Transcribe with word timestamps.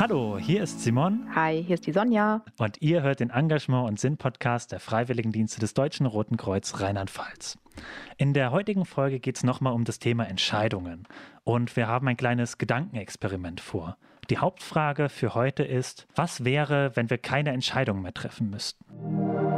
Hallo, 0.00 0.38
hier 0.38 0.62
ist 0.62 0.80
Simon. 0.80 1.26
Hi, 1.34 1.62
hier 1.62 1.74
ist 1.74 1.86
die 1.86 1.92
Sonja. 1.92 2.42
Und 2.56 2.80
ihr 2.80 3.02
hört 3.02 3.20
den 3.20 3.28
Engagement- 3.28 3.86
und 3.86 4.00
Sinn-Podcast 4.00 4.72
der 4.72 4.80
Freiwilligendienste 4.80 5.60
des 5.60 5.74
Deutschen 5.74 6.06
Roten 6.06 6.38
Kreuz 6.38 6.80
Rheinland-Pfalz. 6.80 7.58
In 8.16 8.32
der 8.32 8.50
heutigen 8.50 8.86
Folge 8.86 9.20
geht 9.20 9.36
es 9.36 9.44
nochmal 9.44 9.74
um 9.74 9.84
das 9.84 9.98
Thema 9.98 10.26
Entscheidungen. 10.26 11.06
Und 11.44 11.76
wir 11.76 11.86
haben 11.86 12.08
ein 12.08 12.16
kleines 12.16 12.56
Gedankenexperiment 12.56 13.60
vor. 13.60 13.98
Die 14.30 14.38
Hauptfrage 14.38 15.10
für 15.10 15.34
heute 15.34 15.64
ist, 15.64 16.06
was 16.14 16.46
wäre, 16.46 16.92
wenn 16.94 17.10
wir 17.10 17.18
keine 17.18 17.50
Entscheidungen 17.50 18.00
mehr 18.00 18.14
treffen 18.14 18.48
müssten? 18.48 19.49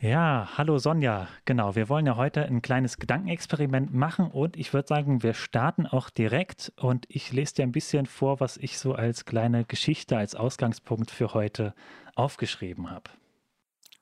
Ja, 0.00 0.50
hallo 0.56 0.78
Sonja. 0.78 1.26
Genau, 1.44 1.74
wir 1.74 1.88
wollen 1.88 2.06
ja 2.06 2.14
heute 2.14 2.44
ein 2.44 2.62
kleines 2.62 2.98
Gedankenexperiment 2.98 3.92
machen 3.92 4.30
und 4.30 4.56
ich 4.56 4.72
würde 4.72 4.86
sagen, 4.86 5.24
wir 5.24 5.34
starten 5.34 5.88
auch 5.88 6.08
direkt 6.08 6.72
und 6.76 7.04
ich 7.08 7.32
lese 7.32 7.56
dir 7.56 7.62
ein 7.64 7.72
bisschen 7.72 8.06
vor, 8.06 8.38
was 8.38 8.58
ich 8.58 8.78
so 8.78 8.94
als 8.94 9.24
kleine 9.24 9.64
Geschichte, 9.64 10.16
als 10.16 10.36
Ausgangspunkt 10.36 11.10
für 11.10 11.34
heute 11.34 11.74
aufgeschrieben 12.14 12.92
habe. 12.92 13.10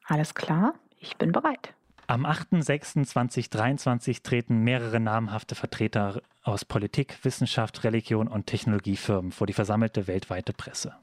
Alles 0.04 0.34
klar, 0.34 0.74
ich 1.00 1.16
bin 1.16 1.32
bereit. 1.32 1.72
Am 2.08 2.26
8.6.2023 2.26 4.22
treten 4.22 4.58
mehrere 4.58 5.00
namhafte 5.00 5.54
Vertreter 5.54 6.20
aus 6.42 6.66
Politik, 6.66 7.18
Wissenschaft, 7.22 7.84
Religion 7.84 8.28
und 8.28 8.46
Technologiefirmen 8.46 9.32
vor 9.32 9.46
die 9.46 9.54
versammelte 9.54 10.06
weltweite 10.06 10.52
Presse. 10.52 10.94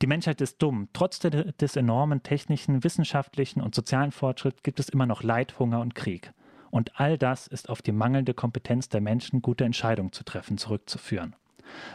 Die 0.00 0.06
Menschheit 0.06 0.40
ist 0.40 0.62
dumm. 0.62 0.88
Trotz 0.92 1.18
des 1.18 1.76
enormen 1.76 2.22
technischen, 2.22 2.82
wissenschaftlichen 2.82 3.60
und 3.60 3.74
sozialen 3.74 4.12
Fortschritts 4.12 4.62
gibt 4.62 4.80
es 4.80 4.88
immer 4.88 5.06
noch 5.06 5.22
Leid, 5.22 5.58
Hunger 5.58 5.80
und 5.80 5.94
Krieg. 5.94 6.32
Und 6.70 6.98
all 6.98 7.18
das 7.18 7.46
ist 7.46 7.68
auf 7.68 7.82
die 7.82 7.92
mangelnde 7.92 8.32
Kompetenz 8.32 8.88
der 8.88 9.02
Menschen, 9.02 9.42
gute 9.42 9.64
Entscheidungen 9.64 10.12
zu 10.12 10.24
treffen, 10.24 10.56
zurückzuführen. 10.56 11.36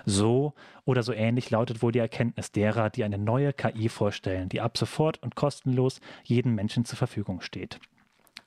So 0.05 0.53
oder 0.85 1.03
so 1.03 1.13
ähnlich 1.13 1.49
lautet 1.49 1.81
wohl 1.81 1.91
die 1.91 1.99
Erkenntnis 1.99 2.51
derer, 2.51 2.89
die 2.89 3.03
eine 3.03 3.17
neue 3.17 3.53
KI 3.53 3.89
vorstellen, 3.89 4.49
die 4.49 4.61
ab 4.61 4.77
sofort 4.77 5.21
und 5.23 5.35
kostenlos 5.35 5.99
jedem 6.23 6.55
Menschen 6.55 6.85
zur 6.85 6.97
Verfügung 6.97 7.41
steht. 7.41 7.79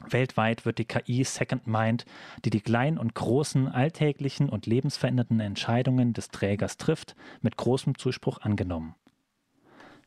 Weltweit 0.08 0.64
wird 0.64 0.78
die 0.78 0.86
KI 0.86 1.24
Second 1.24 1.66
Mind, 1.66 2.06
die 2.44 2.50
die 2.50 2.60
kleinen 2.60 2.96
und 2.96 3.14
großen, 3.14 3.68
alltäglichen 3.68 4.48
und 4.48 4.66
lebensverändernden 4.66 5.40
Entscheidungen 5.40 6.14
des 6.14 6.28
Trägers 6.28 6.78
trifft, 6.78 7.14
mit 7.42 7.56
großem 7.56 7.98
Zuspruch 7.98 8.38
angenommen. 8.38 8.94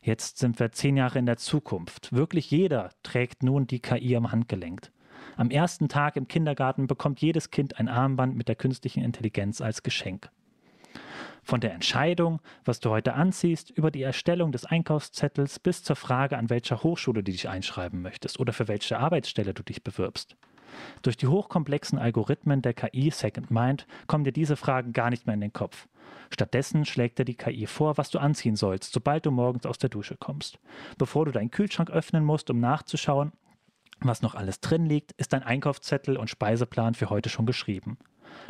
Jetzt 0.04 0.36
sind 0.36 0.60
wir 0.60 0.70
zehn 0.70 0.98
Jahre 0.98 1.18
in 1.18 1.24
der 1.24 1.38
Zukunft. 1.38 2.12
Wirklich 2.12 2.50
jeder 2.50 2.90
trägt 3.02 3.42
nun 3.42 3.66
die 3.66 3.80
KI 3.80 4.14
am 4.16 4.30
Handgelenk. 4.30 4.92
Am 5.38 5.48
ersten 5.48 5.88
Tag 5.88 6.16
im 6.16 6.28
Kindergarten 6.28 6.86
bekommt 6.86 7.22
jedes 7.22 7.50
Kind 7.50 7.78
ein 7.78 7.88
Armband 7.88 8.36
mit 8.36 8.48
der 8.48 8.54
künstlichen 8.54 9.02
Intelligenz 9.02 9.62
als 9.62 9.82
Geschenk. 9.82 10.28
Von 11.42 11.62
der 11.62 11.72
Entscheidung, 11.72 12.42
was 12.66 12.80
du 12.80 12.90
heute 12.90 13.14
anziehst, 13.14 13.70
über 13.70 13.90
die 13.90 14.02
Erstellung 14.02 14.52
des 14.52 14.66
Einkaufszettels 14.66 15.58
bis 15.58 15.82
zur 15.82 15.96
Frage, 15.96 16.36
an 16.36 16.50
welcher 16.50 16.82
Hochschule 16.82 17.22
du 17.22 17.32
dich 17.32 17.48
einschreiben 17.48 18.02
möchtest 18.02 18.38
oder 18.38 18.52
für 18.52 18.68
welche 18.68 18.98
Arbeitsstelle 18.98 19.54
du 19.54 19.62
dich 19.62 19.82
bewirbst. 19.82 20.36
Durch 21.00 21.16
die 21.16 21.28
hochkomplexen 21.28 21.98
Algorithmen 21.98 22.60
der 22.60 22.74
KI 22.74 23.10
Second 23.10 23.50
Mind 23.50 23.86
kommen 24.06 24.24
dir 24.24 24.32
diese 24.32 24.56
Fragen 24.56 24.92
gar 24.92 25.08
nicht 25.08 25.26
mehr 25.26 25.34
in 25.34 25.40
den 25.40 25.54
Kopf. 25.54 25.88
Stattdessen 26.30 26.84
schlägt 26.84 27.18
dir 27.18 27.24
die 27.24 27.36
KI 27.36 27.66
vor, 27.66 27.96
was 27.96 28.10
du 28.10 28.18
anziehen 28.18 28.56
sollst, 28.56 28.92
sobald 28.92 29.26
du 29.26 29.30
morgens 29.30 29.66
aus 29.66 29.78
der 29.78 29.90
Dusche 29.90 30.16
kommst. 30.16 30.58
Bevor 30.98 31.26
du 31.26 31.32
deinen 31.32 31.50
Kühlschrank 31.50 31.90
öffnen 31.90 32.24
musst, 32.24 32.50
um 32.50 32.60
nachzuschauen, 32.60 33.32
was 34.00 34.22
noch 34.22 34.34
alles 34.34 34.60
drin 34.60 34.86
liegt, 34.86 35.12
ist 35.12 35.32
dein 35.32 35.42
Einkaufszettel 35.42 36.16
und 36.16 36.30
Speiseplan 36.30 36.94
für 36.94 37.10
heute 37.10 37.28
schon 37.28 37.46
geschrieben. 37.46 37.98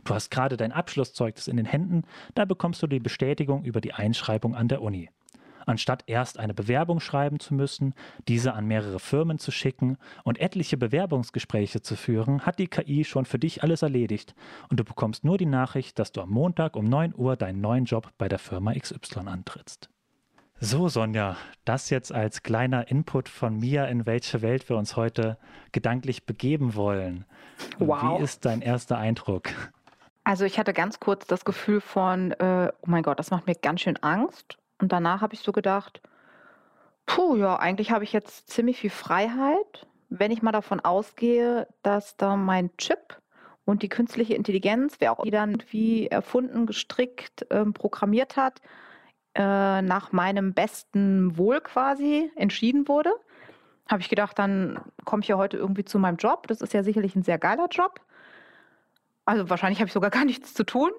Du 0.04 0.14
hast 0.14 0.30
gerade 0.30 0.56
dein 0.56 0.72
Abschlusszeugnis 0.72 1.48
in 1.48 1.56
den 1.56 1.66
Händen, 1.66 2.02
da 2.34 2.44
bekommst 2.44 2.82
du 2.82 2.86
die 2.86 3.00
Bestätigung 3.00 3.64
über 3.64 3.80
die 3.80 3.92
Einschreibung 3.92 4.54
an 4.54 4.68
der 4.68 4.82
Uni. 4.82 5.10
Anstatt 5.66 6.04
erst 6.06 6.38
eine 6.38 6.54
Bewerbung 6.54 7.00
schreiben 7.00 7.40
zu 7.40 7.54
müssen, 7.54 7.94
diese 8.28 8.54
an 8.54 8.66
mehrere 8.66 8.98
Firmen 8.98 9.38
zu 9.38 9.50
schicken 9.50 9.96
und 10.22 10.40
etliche 10.40 10.76
Bewerbungsgespräche 10.76 11.82
zu 11.82 11.96
führen, 11.96 12.42
hat 12.42 12.58
die 12.58 12.68
KI 12.68 13.04
schon 13.04 13.24
für 13.24 13.38
dich 13.38 13.62
alles 13.62 13.82
erledigt 13.82 14.34
und 14.68 14.80
du 14.80 14.84
bekommst 14.84 15.24
nur 15.24 15.38
die 15.38 15.46
Nachricht, 15.46 15.98
dass 15.98 16.12
du 16.12 16.20
am 16.20 16.30
Montag 16.30 16.76
um 16.76 16.84
9 16.84 17.14
Uhr 17.16 17.36
deinen 17.36 17.60
neuen 17.60 17.84
Job 17.84 18.10
bei 18.18 18.28
der 18.28 18.38
Firma 18.38 18.74
XY 18.74 19.20
antrittst. 19.26 19.88
So, 20.60 20.88
Sonja, 20.88 21.36
das 21.64 21.90
jetzt 21.90 22.12
als 22.12 22.42
kleiner 22.42 22.88
Input 22.88 23.28
von 23.28 23.58
mir, 23.58 23.88
in 23.88 24.06
welche 24.06 24.40
Welt 24.40 24.68
wir 24.68 24.76
uns 24.76 24.96
heute 24.96 25.36
gedanklich 25.72 26.26
begeben 26.26 26.74
wollen. 26.74 27.24
Wow. 27.78 28.18
Wie 28.18 28.24
ist 28.24 28.44
dein 28.44 28.62
erster 28.62 28.96
Eindruck? 28.96 29.50
Also 30.22 30.46
ich 30.46 30.58
hatte 30.58 30.72
ganz 30.72 31.00
kurz 31.00 31.26
das 31.26 31.44
Gefühl 31.44 31.80
von, 31.80 32.32
äh, 32.32 32.72
oh 32.80 32.86
mein 32.86 33.02
Gott, 33.02 33.18
das 33.18 33.30
macht 33.30 33.46
mir 33.46 33.54
ganz 33.54 33.82
schön 33.82 33.98
Angst. 33.98 34.56
Und 34.78 34.92
danach 34.92 35.20
habe 35.20 35.34
ich 35.34 35.40
so 35.40 35.52
gedacht, 35.52 36.00
puh, 37.06 37.36
ja, 37.36 37.56
eigentlich 37.56 37.90
habe 37.90 38.04
ich 38.04 38.12
jetzt 38.12 38.50
ziemlich 38.50 38.78
viel 38.80 38.90
Freiheit, 38.90 39.86
wenn 40.08 40.30
ich 40.30 40.42
mal 40.42 40.52
davon 40.52 40.80
ausgehe, 40.80 41.66
dass 41.82 42.16
da 42.16 42.36
mein 42.36 42.76
Chip 42.76 43.20
und 43.64 43.82
die 43.82 43.88
künstliche 43.88 44.34
Intelligenz, 44.34 44.96
wer 44.98 45.12
auch 45.12 45.24
die 45.24 45.30
dann 45.30 45.62
wie 45.70 46.08
erfunden, 46.08 46.66
gestrickt, 46.66 47.46
ähm, 47.50 47.72
programmiert 47.72 48.36
hat, 48.36 48.60
äh, 49.34 49.82
nach 49.82 50.12
meinem 50.12 50.54
besten 50.54 51.36
Wohl 51.36 51.60
quasi 51.60 52.30
entschieden 52.36 52.86
wurde, 52.88 53.10
habe 53.88 54.00
ich 54.00 54.08
gedacht, 54.08 54.38
dann 54.38 54.80
komme 55.04 55.22
ich 55.22 55.28
ja 55.28 55.36
heute 55.36 55.56
irgendwie 55.56 55.84
zu 55.84 55.98
meinem 55.98 56.16
Job. 56.16 56.46
Das 56.46 56.60
ist 56.60 56.72
ja 56.72 56.82
sicherlich 56.82 57.16
ein 57.16 57.22
sehr 57.22 57.38
geiler 57.38 57.68
Job. 57.70 58.00
Also 59.24 59.48
wahrscheinlich 59.50 59.80
habe 59.80 59.88
ich 59.88 59.92
sogar 59.92 60.10
gar 60.10 60.24
nichts 60.24 60.54
zu 60.54 60.64
tun 60.64 60.90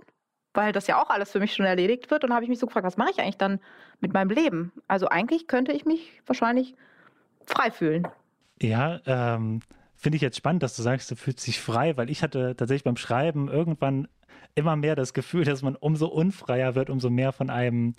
weil 0.56 0.72
das 0.72 0.88
ja 0.88 1.02
auch 1.02 1.10
alles 1.10 1.32
für 1.32 1.40
mich 1.40 1.54
schon 1.54 1.66
erledigt 1.66 2.10
wird. 2.12 2.24
Und 2.24 2.34
habe 2.34 2.44
ich 2.44 2.50
mich 2.50 2.60
so 2.60 2.68
gefragt, 2.68 2.86
was 2.86 2.98
mache 2.98 3.12
ich 3.12 3.20
eigentlich 3.20 3.38
dann 3.38 3.60
mit 4.00 4.14
meinem 4.14 4.30
Leben? 4.30 4.72
Also 4.88 5.08
eigentlich 5.08 5.48
könnte 5.48 5.72
ich 5.72 5.86
mich 5.86 6.22
wahrscheinlich 6.26 6.76
frei 7.46 7.72
fühlen. 7.72 8.08
Ja, 8.62 9.00
ähm, 9.06 9.60
finde 9.96 10.16
ich 10.16 10.22
jetzt 10.22 10.38
spannend, 10.38 10.64
dass 10.64 10.76
du 10.76 10.82
sagst, 10.82 11.12
du 11.12 11.16
fühlst 11.16 11.46
dich 11.46 11.60
frei, 11.60 11.98
weil 11.98 12.10
ich 12.10 12.24
hatte 12.24 12.56
tatsächlich 12.56 12.84
beim 12.84 12.98
Schreiben 12.98 13.48
irgendwann 13.50 14.08
immer 14.56 14.76
mehr 14.76 14.96
das 14.96 15.14
Gefühl, 15.14 15.44
dass 15.44 15.62
man 15.62 15.76
umso 15.76 16.08
unfreier 16.08 16.76
wird, 16.76 16.90
umso 16.90 17.10
mehr 17.10 17.32
von 17.32 17.50
einem 17.50 17.94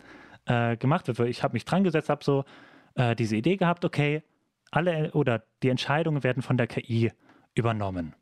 äh, 0.46 0.76
gemacht 0.76 1.06
wird. 1.06 1.20
Ich 1.28 1.42
habe 1.42 1.52
mich 1.52 1.64
dran 1.64 1.84
gesetzt, 1.84 2.08
habe 2.08 2.24
so 2.24 2.44
äh, 2.94 3.14
diese 3.14 3.36
Idee 3.36 3.56
gehabt, 3.56 3.84
okay, 3.84 4.22
alle 4.70 5.12
oder 5.12 5.42
die 5.62 5.68
Entscheidungen 5.68 6.22
werden 6.24 6.42
von 6.42 6.56
der 6.56 6.66
KI 6.66 7.12
übernommen. 7.54 8.14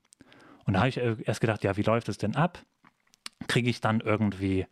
Und 0.64 0.74
da 0.74 0.80
habe 0.80 0.88
ich 0.88 0.98
äh, 0.98 1.16
erst 1.24 1.40
gedacht, 1.40 1.62
ja, 1.64 1.76
wie 1.76 1.82
läuft 1.82 2.08
es 2.08 2.18
denn 2.18 2.34
ab? 2.36 2.58
Kriege 3.46 3.70
ich 3.70 3.80
dann 3.80 4.00
irgendwie 4.00 4.66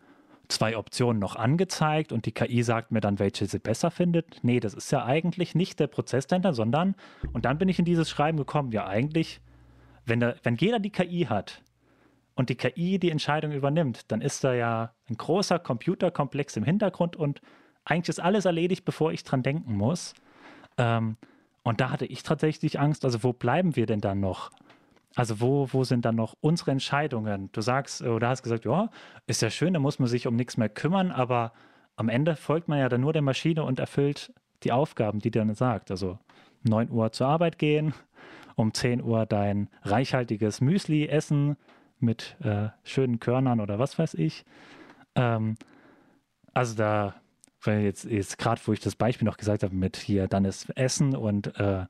zwei 0.48 0.76
Optionen 0.76 1.18
noch 1.18 1.36
angezeigt 1.36 2.12
und 2.12 2.26
die 2.26 2.32
KI 2.32 2.62
sagt 2.62 2.92
mir 2.92 3.00
dann, 3.00 3.18
welche 3.18 3.46
sie 3.46 3.58
besser 3.58 3.90
findet. 3.90 4.42
Nee, 4.42 4.60
das 4.60 4.74
ist 4.74 4.90
ja 4.92 5.04
eigentlich 5.04 5.54
nicht 5.54 5.80
der 5.80 5.86
Prozess 5.86 6.26
dahinter, 6.26 6.52
sondern, 6.52 6.94
und 7.32 7.44
dann 7.44 7.58
bin 7.58 7.68
ich 7.68 7.78
in 7.78 7.84
dieses 7.84 8.10
Schreiben 8.10 8.36
gekommen, 8.36 8.72
ja 8.72 8.86
eigentlich, 8.86 9.40
wenn, 10.04 10.20
da, 10.20 10.34
wenn 10.42 10.56
jeder 10.56 10.78
die 10.78 10.90
KI 10.90 11.26
hat 11.28 11.62
und 12.34 12.48
die 12.48 12.56
KI 12.56 12.98
die 12.98 13.10
Entscheidung 13.10 13.52
übernimmt, 13.52 14.10
dann 14.10 14.20
ist 14.20 14.44
da 14.44 14.52
ja 14.54 14.92
ein 15.08 15.16
großer 15.16 15.58
Computerkomplex 15.58 16.56
im 16.56 16.64
Hintergrund 16.64 17.16
und 17.16 17.40
eigentlich 17.84 18.10
ist 18.10 18.20
alles 18.20 18.44
erledigt, 18.44 18.84
bevor 18.84 19.12
ich 19.12 19.24
dran 19.24 19.42
denken 19.42 19.74
muss. 19.74 20.14
Ähm, 20.76 21.16
und 21.62 21.80
da 21.80 21.90
hatte 21.90 22.06
ich 22.06 22.22
tatsächlich 22.22 22.80
Angst, 22.80 23.04
also 23.04 23.22
wo 23.22 23.32
bleiben 23.32 23.76
wir 23.76 23.86
denn 23.86 24.00
dann 24.00 24.20
noch? 24.20 24.50
Also 25.14 25.40
wo, 25.40 25.68
wo 25.72 25.84
sind 25.84 26.04
dann 26.04 26.16
noch 26.16 26.34
unsere 26.40 26.70
Entscheidungen? 26.70 27.50
Du 27.52 27.60
sagst 27.60 28.02
oder 28.02 28.28
hast 28.28 28.42
gesagt, 28.42 28.64
ja, 28.64 28.90
ist 29.26 29.42
ja 29.42 29.50
schön, 29.50 29.74
da 29.74 29.80
muss 29.80 29.98
man 29.98 30.08
sich 30.08 30.26
um 30.26 30.36
nichts 30.36 30.56
mehr 30.56 30.68
kümmern, 30.68 31.10
aber 31.10 31.52
am 31.96 32.08
Ende 32.08 32.36
folgt 32.36 32.68
man 32.68 32.78
ja 32.78 32.88
dann 32.88 33.02
nur 33.02 33.12
der 33.12 33.22
Maschine 33.22 33.64
und 33.64 33.78
erfüllt 33.78 34.32
die 34.62 34.72
Aufgaben, 34.72 35.18
die 35.18 35.30
dann 35.30 35.54
sagt. 35.54 35.90
Also 35.90 36.18
9 36.62 36.90
Uhr 36.90 37.12
zur 37.12 37.26
Arbeit 37.26 37.58
gehen, 37.58 37.92
um 38.56 38.72
10 38.72 39.02
Uhr 39.02 39.26
dein 39.26 39.68
reichhaltiges 39.82 40.60
Müsli 40.60 41.06
essen 41.06 41.56
mit 41.98 42.36
äh, 42.40 42.68
schönen 42.84 43.20
Körnern 43.20 43.60
oder 43.60 43.78
was 43.78 43.98
weiß 43.98 44.14
ich. 44.14 44.44
Ähm, 45.14 45.56
also 46.54 46.74
da, 46.74 47.14
jetzt, 47.66 48.04
jetzt 48.04 48.38
gerade, 48.38 48.60
wo 48.64 48.72
ich 48.72 48.80
das 48.80 48.96
Beispiel 48.96 49.26
noch 49.26 49.36
gesagt 49.36 49.62
habe, 49.62 49.74
mit 49.74 49.96
hier, 49.96 50.28
dann 50.28 50.44
ist 50.44 50.70
Essen 50.76 51.14
und 51.14 51.58
äh, 51.58 51.86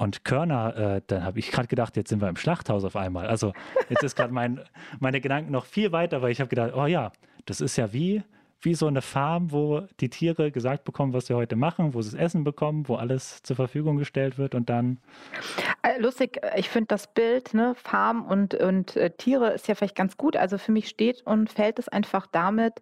und 0.00 0.24
Körner, 0.24 0.76
äh, 0.76 1.02
dann 1.06 1.24
habe 1.24 1.38
ich 1.38 1.50
gerade 1.50 1.68
gedacht, 1.68 1.96
jetzt 1.96 2.08
sind 2.08 2.22
wir 2.22 2.28
im 2.28 2.36
Schlachthaus 2.36 2.84
auf 2.84 2.96
einmal. 2.96 3.26
Also 3.26 3.52
jetzt 3.88 4.02
ist 4.02 4.16
gerade 4.16 4.32
mein, 4.32 4.60
meine 4.98 5.20
Gedanken 5.20 5.52
noch 5.52 5.66
viel 5.66 5.92
weiter, 5.92 6.22
weil 6.22 6.32
ich 6.32 6.40
habe 6.40 6.48
gedacht, 6.48 6.72
oh 6.74 6.86
ja, 6.86 7.12
das 7.44 7.60
ist 7.60 7.76
ja 7.76 7.92
wie, 7.92 8.22
wie 8.62 8.74
so 8.74 8.86
eine 8.86 9.02
Farm, 9.02 9.52
wo 9.52 9.82
die 10.00 10.08
Tiere 10.08 10.50
gesagt 10.50 10.84
bekommen, 10.84 11.12
was 11.12 11.26
sie 11.26 11.34
heute 11.34 11.56
machen, 11.56 11.94
wo 11.94 12.02
sie 12.02 12.12
das 12.12 12.20
Essen 12.20 12.44
bekommen, 12.44 12.88
wo 12.88 12.96
alles 12.96 13.42
zur 13.42 13.56
Verfügung 13.56 13.96
gestellt 13.96 14.38
wird 14.38 14.54
und 14.54 14.70
dann. 14.70 14.98
Äh, 15.82 16.00
lustig, 16.00 16.40
ich 16.56 16.68
finde 16.68 16.88
das 16.88 17.12
Bild, 17.12 17.54
ne, 17.54 17.74
Farm 17.74 18.24
und, 18.24 18.54
und 18.54 18.96
äh, 18.96 19.10
Tiere 19.10 19.50
ist 19.52 19.68
ja 19.68 19.74
vielleicht 19.74 19.96
ganz 19.96 20.16
gut. 20.16 20.36
Also 20.36 20.58
für 20.58 20.72
mich 20.72 20.88
steht 20.88 21.22
und 21.26 21.50
fällt 21.50 21.78
es 21.78 21.88
einfach 21.88 22.26
damit, 22.26 22.80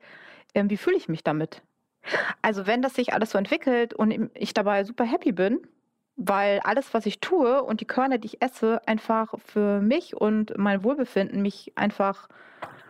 äh, 0.54 0.64
wie 0.66 0.76
fühle 0.76 0.96
ich 0.96 1.08
mich 1.08 1.24
damit? 1.24 1.62
Also 2.42 2.66
wenn 2.66 2.80
das 2.80 2.94
sich 2.94 3.12
alles 3.12 3.30
so 3.30 3.38
entwickelt 3.38 3.92
und 3.92 4.30
ich 4.34 4.54
dabei 4.54 4.84
super 4.84 5.04
happy 5.04 5.32
bin, 5.32 5.60
weil 6.18 6.58
alles, 6.64 6.92
was 6.92 7.06
ich 7.06 7.20
tue 7.20 7.62
und 7.62 7.80
die 7.80 7.86
Körner, 7.86 8.18
die 8.18 8.26
ich 8.26 8.42
esse, 8.42 8.82
einfach 8.86 9.34
für 9.38 9.80
mich 9.80 10.16
und 10.16 10.58
mein 10.58 10.82
Wohlbefinden 10.82 11.40
mich 11.40 11.72
einfach 11.76 12.28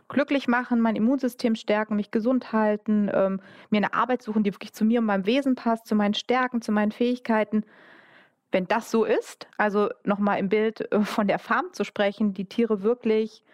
glücklich 0.09 0.49
machen, 0.49 0.81
mein 0.81 0.97
Immunsystem 0.97 1.55
stärken, 1.55 1.97
mich 1.97 2.11
gesund 2.11 2.53
halten, 2.53 3.11
ähm, 3.13 3.41
mir 3.69 3.77
eine 3.77 3.93
Arbeit 3.93 4.23
suchen, 4.23 4.45
die 4.45 4.55
wirklich 4.55 4.73
zu 4.73 4.87
mir 4.87 5.01
und 5.01 5.07
meinem 5.07 5.27
Wesen 5.27 5.55
passt, 5.55 5.87
zu 5.87 5.95
meinen 5.95 6.15
Stärken, 6.15 6.63
zu 6.63 6.73
meinen 6.73 6.91
Fähigkeiten. 6.91 7.65
Wenn 8.51 8.67
das 8.67 8.91
so 8.91 9.05
ist, 9.05 9.47
also 9.59 9.91
nochmal 10.05 10.39
im 10.39 10.49
Bild 10.49 10.91
äh, 10.91 11.01
von 11.03 11.29
der 11.29 11.39
Farm 11.39 11.67
zu 11.73 11.85
sprechen, 11.85 12.33
die 12.33 12.47
Tiere 12.47 12.83
wirklich 12.83 13.45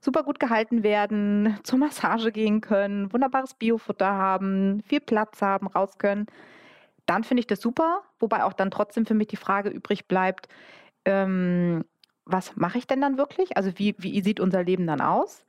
super 0.00 0.24
gut 0.24 0.40
gehalten 0.40 0.82
werden, 0.82 1.60
zur 1.62 1.78
Massage 1.78 2.32
gehen 2.32 2.60
können, 2.60 3.12
wunderbares 3.12 3.54
Biofutter 3.54 4.10
haben, 4.10 4.82
viel 4.82 4.98
Platz 4.98 5.40
haben, 5.40 5.68
raus 5.68 5.96
können, 5.98 6.26
dann 7.06 7.24
finde 7.24 7.40
ich 7.40 7.46
das 7.46 7.60
super. 7.60 8.02
Wobei 8.18 8.44
auch 8.44 8.52
dann 8.52 8.70
trotzdem 8.70 9.06
für 9.06 9.14
mich 9.14 9.28
die 9.28 9.36
Frage 9.36 9.70
übrig 9.70 10.06
bleibt, 10.08 10.48
ähm, 11.04 11.84
was 12.24 12.56
mache 12.56 12.78
ich 12.78 12.86
denn 12.86 13.00
dann 13.00 13.18
wirklich? 13.18 13.56
Also 13.56 13.78
wie, 13.78 13.94
wie 13.98 14.22
sieht 14.22 14.40
unser 14.40 14.62
Leben 14.62 14.86
dann 14.86 15.00
aus? 15.00 15.44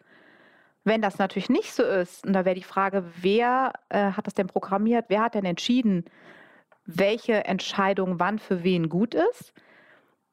Wenn 0.83 1.01
das 1.01 1.17
natürlich 1.17 1.49
nicht 1.49 1.73
so 1.73 1.83
ist, 1.83 2.25
und 2.25 2.33
da 2.33 2.45
wäre 2.45 2.55
die 2.55 2.63
Frage, 2.63 3.05
wer 3.21 3.73
äh, 3.89 4.11
hat 4.11 4.27
das 4.27 4.33
denn 4.33 4.47
programmiert, 4.47 5.05
wer 5.07 5.21
hat 5.21 5.35
denn 5.35 5.45
entschieden, 5.45 6.05
welche 6.85 7.45
Entscheidung 7.45 8.19
wann 8.19 8.39
für 8.39 8.63
wen 8.63 8.89
gut 8.89 9.13
ist? 9.13 9.53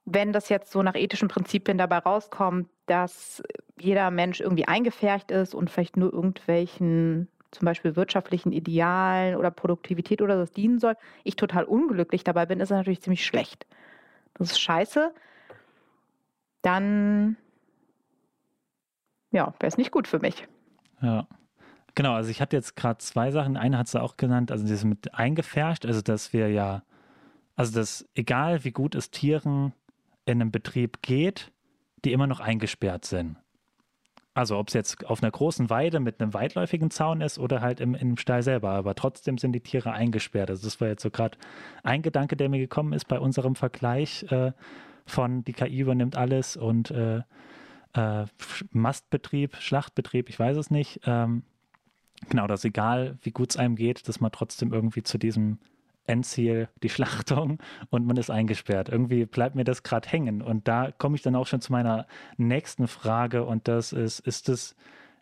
Wenn 0.04 0.32
das 0.32 0.48
jetzt 0.48 0.72
so 0.72 0.82
nach 0.82 0.96
ethischen 0.96 1.28
Prinzipien 1.28 1.78
dabei 1.78 1.98
rauskommt, 1.98 2.68
dass 2.86 3.42
jeder 3.78 4.10
Mensch 4.10 4.40
irgendwie 4.40 4.66
eingefärcht 4.66 5.30
ist 5.30 5.54
und 5.54 5.70
vielleicht 5.70 5.96
nur 5.96 6.12
irgendwelchen 6.12 7.28
zum 7.50 7.66
Beispiel 7.66 7.96
wirtschaftlichen 7.96 8.52
Idealen 8.52 9.36
oder 9.36 9.50
Produktivität 9.50 10.22
oder 10.22 10.44
so 10.44 10.52
dienen 10.52 10.78
soll, 10.78 10.96
ich 11.24 11.36
total 11.36 11.64
unglücklich 11.64 12.24
dabei 12.24 12.46
bin, 12.46 12.60
ist 12.60 12.70
das 12.70 12.78
natürlich 12.78 13.02
ziemlich 13.02 13.24
schlecht. 13.24 13.66
Das 14.34 14.52
ist 14.52 14.60
scheiße. 14.60 15.12
Dann, 16.62 17.36
ja, 19.32 19.54
wäre 19.58 19.68
es 19.68 19.76
nicht 19.76 19.90
gut 19.90 20.06
für 20.06 20.18
mich. 20.18 20.46
Ja. 21.00 21.26
Genau, 21.94 22.14
also 22.14 22.30
ich 22.30 22.40
hatte 22.40 22.56
jetzt 22.56 22.76
gerade 22.76 22.98
zwei 22.98 23.30
Sachen. 23.30 23.56
Eine 23.56 23.78
hat 23.78 23.88
sie 23.88 24.00
auch 24.00 24.16
genannt, 24.16 24.52
also 24.52 24.66
das 24.66 24.84
mit 24.84 25.14
eingefärscht, 25.14 25.84
also 25.84 26.00
dass 26.00 26.32
wir 26.32 26.48
ja, 26.48 26.82
also 27.56 27.78
dass 27.78 28.08
egal 28.14 28.64
wie 28.64 28.70
gut 28.70 28.94
es 28.94 29.10
Tieren 29.10 29.72
in 30.24 30.40
einem 30.40 30.52
Betrieb 30.52 31.02
geht, 31.02 31.50
die 32.04 32.12
immer 32.12 32.26
noch 32.26 32.40
eingesperrt 32.40 33.04
sind. 33.04 33.36
Also 34.32 34.58
ob 34.58 34.68
es 34.68 34.74
jetzt 34.74 35.06
auf 35.06 35.22
einer 35.22 35.30
großen 35.32 35.70
Weide 35.70 35.98
mit 35.98 36.20
einem 36.20 36.34
weitläufigen 36.34 36.90
Zaun 36.90 37.20
ist 37.20 37.38
oder 37.38 37.60
halt 37.60 37.80
im, 37.80 37.94
im 37.94 38.16
Stall 38.16 38.42
selber, 38.42 38.70
aber 38.70 38.94
trotzdem 38.94 39.38
sind 39.38 39.52
die 39.52 39.60
Tiere 39.60 39.92
eingesperrt. 39.92 40.50
Also 40.50 40.64
das 40.64 40.80
war 40.80 40.88
jetzt 40.88 41.02
so 41.02 41.10
gerade 41.10 41.36
ein 41.82 42.02
Gedanke, 42.02 42.36
der 42.36 42.48
mir 42.48 42.60
gekommen 42.60 42.92
ist 42.92 43.08
bei 43.08 43.18
unserem 43.18 43.56
Vergleich 43.56 44.24
äh, 44.30 44.52
von 45.04 45.44
die 45.44 45.52
KI 45.52 45.80
übernimmt 45.80 46.16
alles 46.16 46.56
und 46.56 46.92
äh, 46.92 47.22
äh, 47.94 48.24
Mastbetrieb, 48.70 49.56
Schlachtbetrieb, 49.56 50.28
ich 50.28 50.38
weiß 50.38 50.56
es 50.56 50.70
nicht. 50.70 51.00
Ähm, 51.06 51.42
genau, 52.28 52.46
dass 52.46 52.64
egal 52.64 53.18
wie 53.22 53.32
gut 53.32 53.50
es 53.50 53.56
einem 53.56 53.74
geht, 53.74 54.08
dass 54.08 54.20
man 54.20 54.30
trotzdem 54.30 54.72
irgendwie 54.72 55.02
zu 55.02 55.18
diesem 55.18 55.58
Endziel 56.10 56.68
die 56.82 56.88
Schlachtung 56.90 57.58
und 57.90 58.06
man 58.06 58.16
ist 58.16 58.30
eingesperrt. 58.30 58.88
Irgendwie 58.88 59.24
bleibt 59.24 59.54
mir 59.54 59.64
das 59.64 59.82
gerade 59.82 60.08
hängen. 60.08 60.42
Und 60.42 60.68
da 60.68 60.90
komme 60.90 61.16
ich 61.16 61.22
dann 61.22 61.36
auch 61.36 61.46
schon 61.46 61.60
zu 61.60 61.72
meiner 61.72 62.06
nächsten 62.36 62.88
Frage 62.88 63.44
und 63.44 63.68
das 63.68 63.92
ist, 63.92 64.20
ist 64.20 64.48
es 64.48 64.76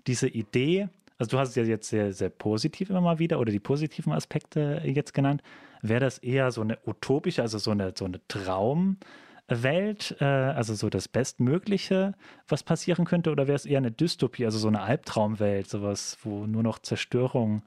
diese 0.06 0.28
Idee, 0.28 0.88
also 1.18 1.32
du 1.32 1.38
hast 1.38 1.50
es 1.50 1.56
ja 1.56 1.64
jetzt 1.64 1.88
sehr, 1.88 2.12
sehr 2.12 2.30
positiv 2.30 2.90
immer 2.90 3.00
mal 3.00 3.18
wieder 3.18 3.40
oder 3.40 3.50
die 3.50 3.58
positiven 3.60 4.12
Aspekte 4.12 4.80
jetzt 4.84 5.12
genannt, 5.12 5.42
wäre 5.82 6.00
das 6.00 6.18
eher 6.18 6.50
so 6.52 6.60
eine 6.60 6.78
utopische, 6.86 7.42
also 7.42 7.58
so 7.58 7.72
eine, 7.72 7.92
so 7.96 8.04
eine 8.04 8.20
Traumwelt, 8.28 10.16
äh, 10.20 10.24
also 10.24 10.74
so 10.74 10.88
das 10.88 11.08
Bestmögliche, 11.08 12.14
was 12.46 12.62
passieren 12.62 13.04
könnte, 13.04 13.30
oder 13.30 13.48
wäre 13.48 13.56
es 13.56 13.66
eher 13.66 13.78
eine 13.78 13.90
Dystopie, 13.90 14.44
also 14.44 14.58
so 14.58 14.68
eine 14.68 14.82
Albtraumwelt, 14.82 15.68
sowas, 15.68 16.18
wo 16.22 16.46
nur 16.46 16.62
noch 16.62 16.78
Zerstörung 16.78 17.62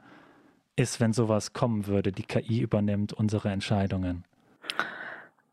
ist, 0.76 1.00
wenn 1.00 1.14
sowas 1.14 1.54
kommen 1.54 1.88
würde, 1.88 2.12
die 2.12 2.24
KI 2.24 2.60
übernimmt 2.60 3.14
unsere 3.14 3.50
Entscheidungen? 3.50 4.26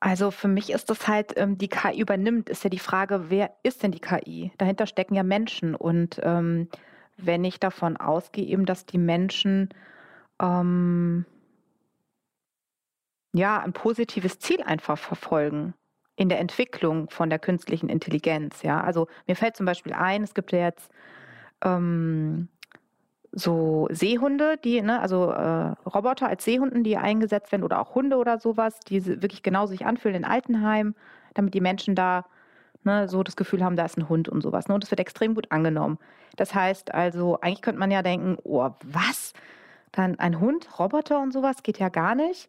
Also 0.00 0.30
für 0.30 0.48
mich 0.48 0.70
ist 0.70 0.90
das 0.90 1.08
halt, 1.08 1.32
ähm, 1.36 1.58
die 1.58 1.68
KI 1.68 2.00
übernimmt, 2.00 2.48
ist 2.48 2.62
ja 2.62 2.70
die 2.70 2.78
Frage, 2.78 3.30
wer 3.30 3.50
ist 3.62 3.82
denn 3.82 3.90
die 3.90 4.00
KI? 4.00 4.52
Dahinter 4.56 4.86
stecken 4.86 5.14
ja 5.14 5.24
Menschen. 5.24 5.74
Und 5.74 6.20
ähm, 6.22 6.68
wenn 7.16 7.44
ich 7.44 7.58
davon 7.58 7.96
ausgehe, 7.96 8.46
eben, 8.46 8.64
dass 8.64 8.86
die 8.86 8.98
Menschen 8.98 9.70
ähm, 10.40 11.26
ja 13.32 13.60
ein 13.60 13.72
positives 13.72 14.38
Ziel 14.38 14.62
einfach 14.62 14.98
verfolgen 14.98 15.74
in 16.14 16.28
der 16.28 16.38
Entwicklung 16.40 17.10
von 17.10 17.28
der 17.28 17.38
künstlichen 17.38 17.88
Intelligenz. 17.88 18.62
Ja, 18.62 18.80
also 18.80 19.08
mir 19.26 19.36
fällt 19.36 19.56
zum 19.56 19.66
Beispiel 19.66 19.92
ein, 19.92 20.22
es 20.22 20.34
gibt 20.34 20.52
ja 20.52 20.60
jetzt 20.60 20.90
ähm, 21.64 22.48
so 23.32 23.88
Seehunde, 23.90 24.56
die, 24.62 24.80
ne, 24.80 25.00
also 25.00 25.30
äh, 25.30 25.74
Roboter 25.88 26.28
als 26.28 26.44
Seehunden, 26.44 26.82
die 26.82 26.96
eingesetzt 26.96 27.52
werden 27.52 27.62
oder 27.62 27.80
auch 27.80 27.94
Hunde 27.94 28.16
oder 28.16 28.38
sowas, 28.38 28.80
die 28.80 29.04
wirklich 29.22 29.42
genau 29.42 29.66
sich 29.66 29.86
anfühlen 29.86 30.16
in 30.16 30.24
Altenheim, 30.24 30.94
damit 31.34 31.54
die 31.54 31.60
Menschen 31.60 31.94
da 31.94 32.24
ne, 32.84 33.08
so 33.08 33.22
das 33.22 33.36
Gefühl 33.36 33.62
haben, 33.64 33.76
da 33.76 33.84
ist 33.84 33.98
ein 33.98 34.08
Hund 34.08 34.28
und 34.28 34.42
sowas. 34.42 34.68
Ne? 34.68 34.74
Und 34.74 34.82
das 34.82 34.90
wird 34.90 35.00
extrem 35.00 35.34
gut 35.34 35.50
angenommen. 35.50 35.98
Das 36.36 36.54
heißt 36.54 36.94
also, 36.94 37.40
eigentlich 37.40 37.62
könnte 37.62 37.80
man 37.80 37.90
ja 37.90 38.02
denken, 38.02 38.38
oh, 38.44 38.70
was? 38.84 39.32
Dann 39.92 40.18
ein 40.18 40.40
Hund, 40.40 40.78
Roboter 40.78 41.20
und 41.20 41.32
sowas 41.32 41.62
geht 41.62 41.78
ja 41.78 41.88
gar 41.88 42.14
nicht. 42.14 42.48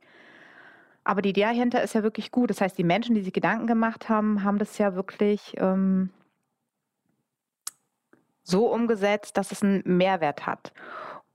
Aber 1.03 1.21
die 1.21 1.29
Idee 1.29 1.41
dahinter 1.41 1.81
ist 1.81 1.93
ja 1.95 2.03
wirklich 2.03 2.31
gut. 2.31 2.49
Das 2.49 2.61
heißt, 2.61 2.77
die 2.77 2.83
Menschen, 2.83 3.15
die 3.15 3.21
sich 3.21 3.33
Gedanken 3.33 3.67
gemacht 3.67 4.09
haben, 4.09 4.43
haben 4.43 4.59
das 4.59 4.77
ja 4.77 4.95
wirklich 4.95 5.55
ähm, 5.57 6.09
so 8.49 8.67
umgesetzt, 8.67 9.37
dass 9.37 9.51
es 9.51 9.63
einen 9.63 9.83
Mehrwert 9.85 10.45
hat. 10.45 10.73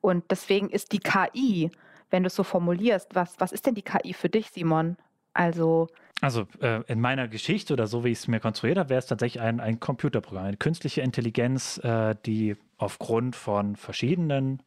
Und 0.00 0.24
deswegen 0.30 0.68
ist 0.68 0.92
die 0.92 0.98
KI, 0.98 1.70
wenn 2.10 2.22
du 2.22 2.26
es 2.26 2.34
so 2.34 2.42
formulierst, 2.42 3.14
was, 3.14 3.40
was 3.40 3.52
ist 3.52 3.66
denn 3.66 3.74
die 3.74 3.82
KI 3.82 4.12
für 4.12 4.28
dich, 4.28 4.50
Simon? 4.50 4.96
Also. 5.32 5.88
Also 6.20 6.46
äh, 6.60 6.82
in 6.86 7.00
meiner 7.00 7.28
Geschichte 7.28 7.72
oder 7.72 7.86
so, 7.86 8.04
wie 8.04 8.10
ich 8.10 8.18
es 8.18 8.28
mir 8.28 8.40
konstruiert 8.40 8.78
habe, 8.78 8.90
wäre 8.90 8.98
es 8.98 9.06
tatsächlich 9.06 9.42
ein, 9.42 9.60
ein 9.60 9.80
Computerprogramm, 9.80 10.44
eine 10.44 10.56
künstliche 10.56 11.00
Intelligenz, 11.00 11.78
äh, 11.78 12.14
die 12.24 12.56
aufgrund 12.78 13.34
von 13.34 13.76
verschiedenen, 13.76 14.62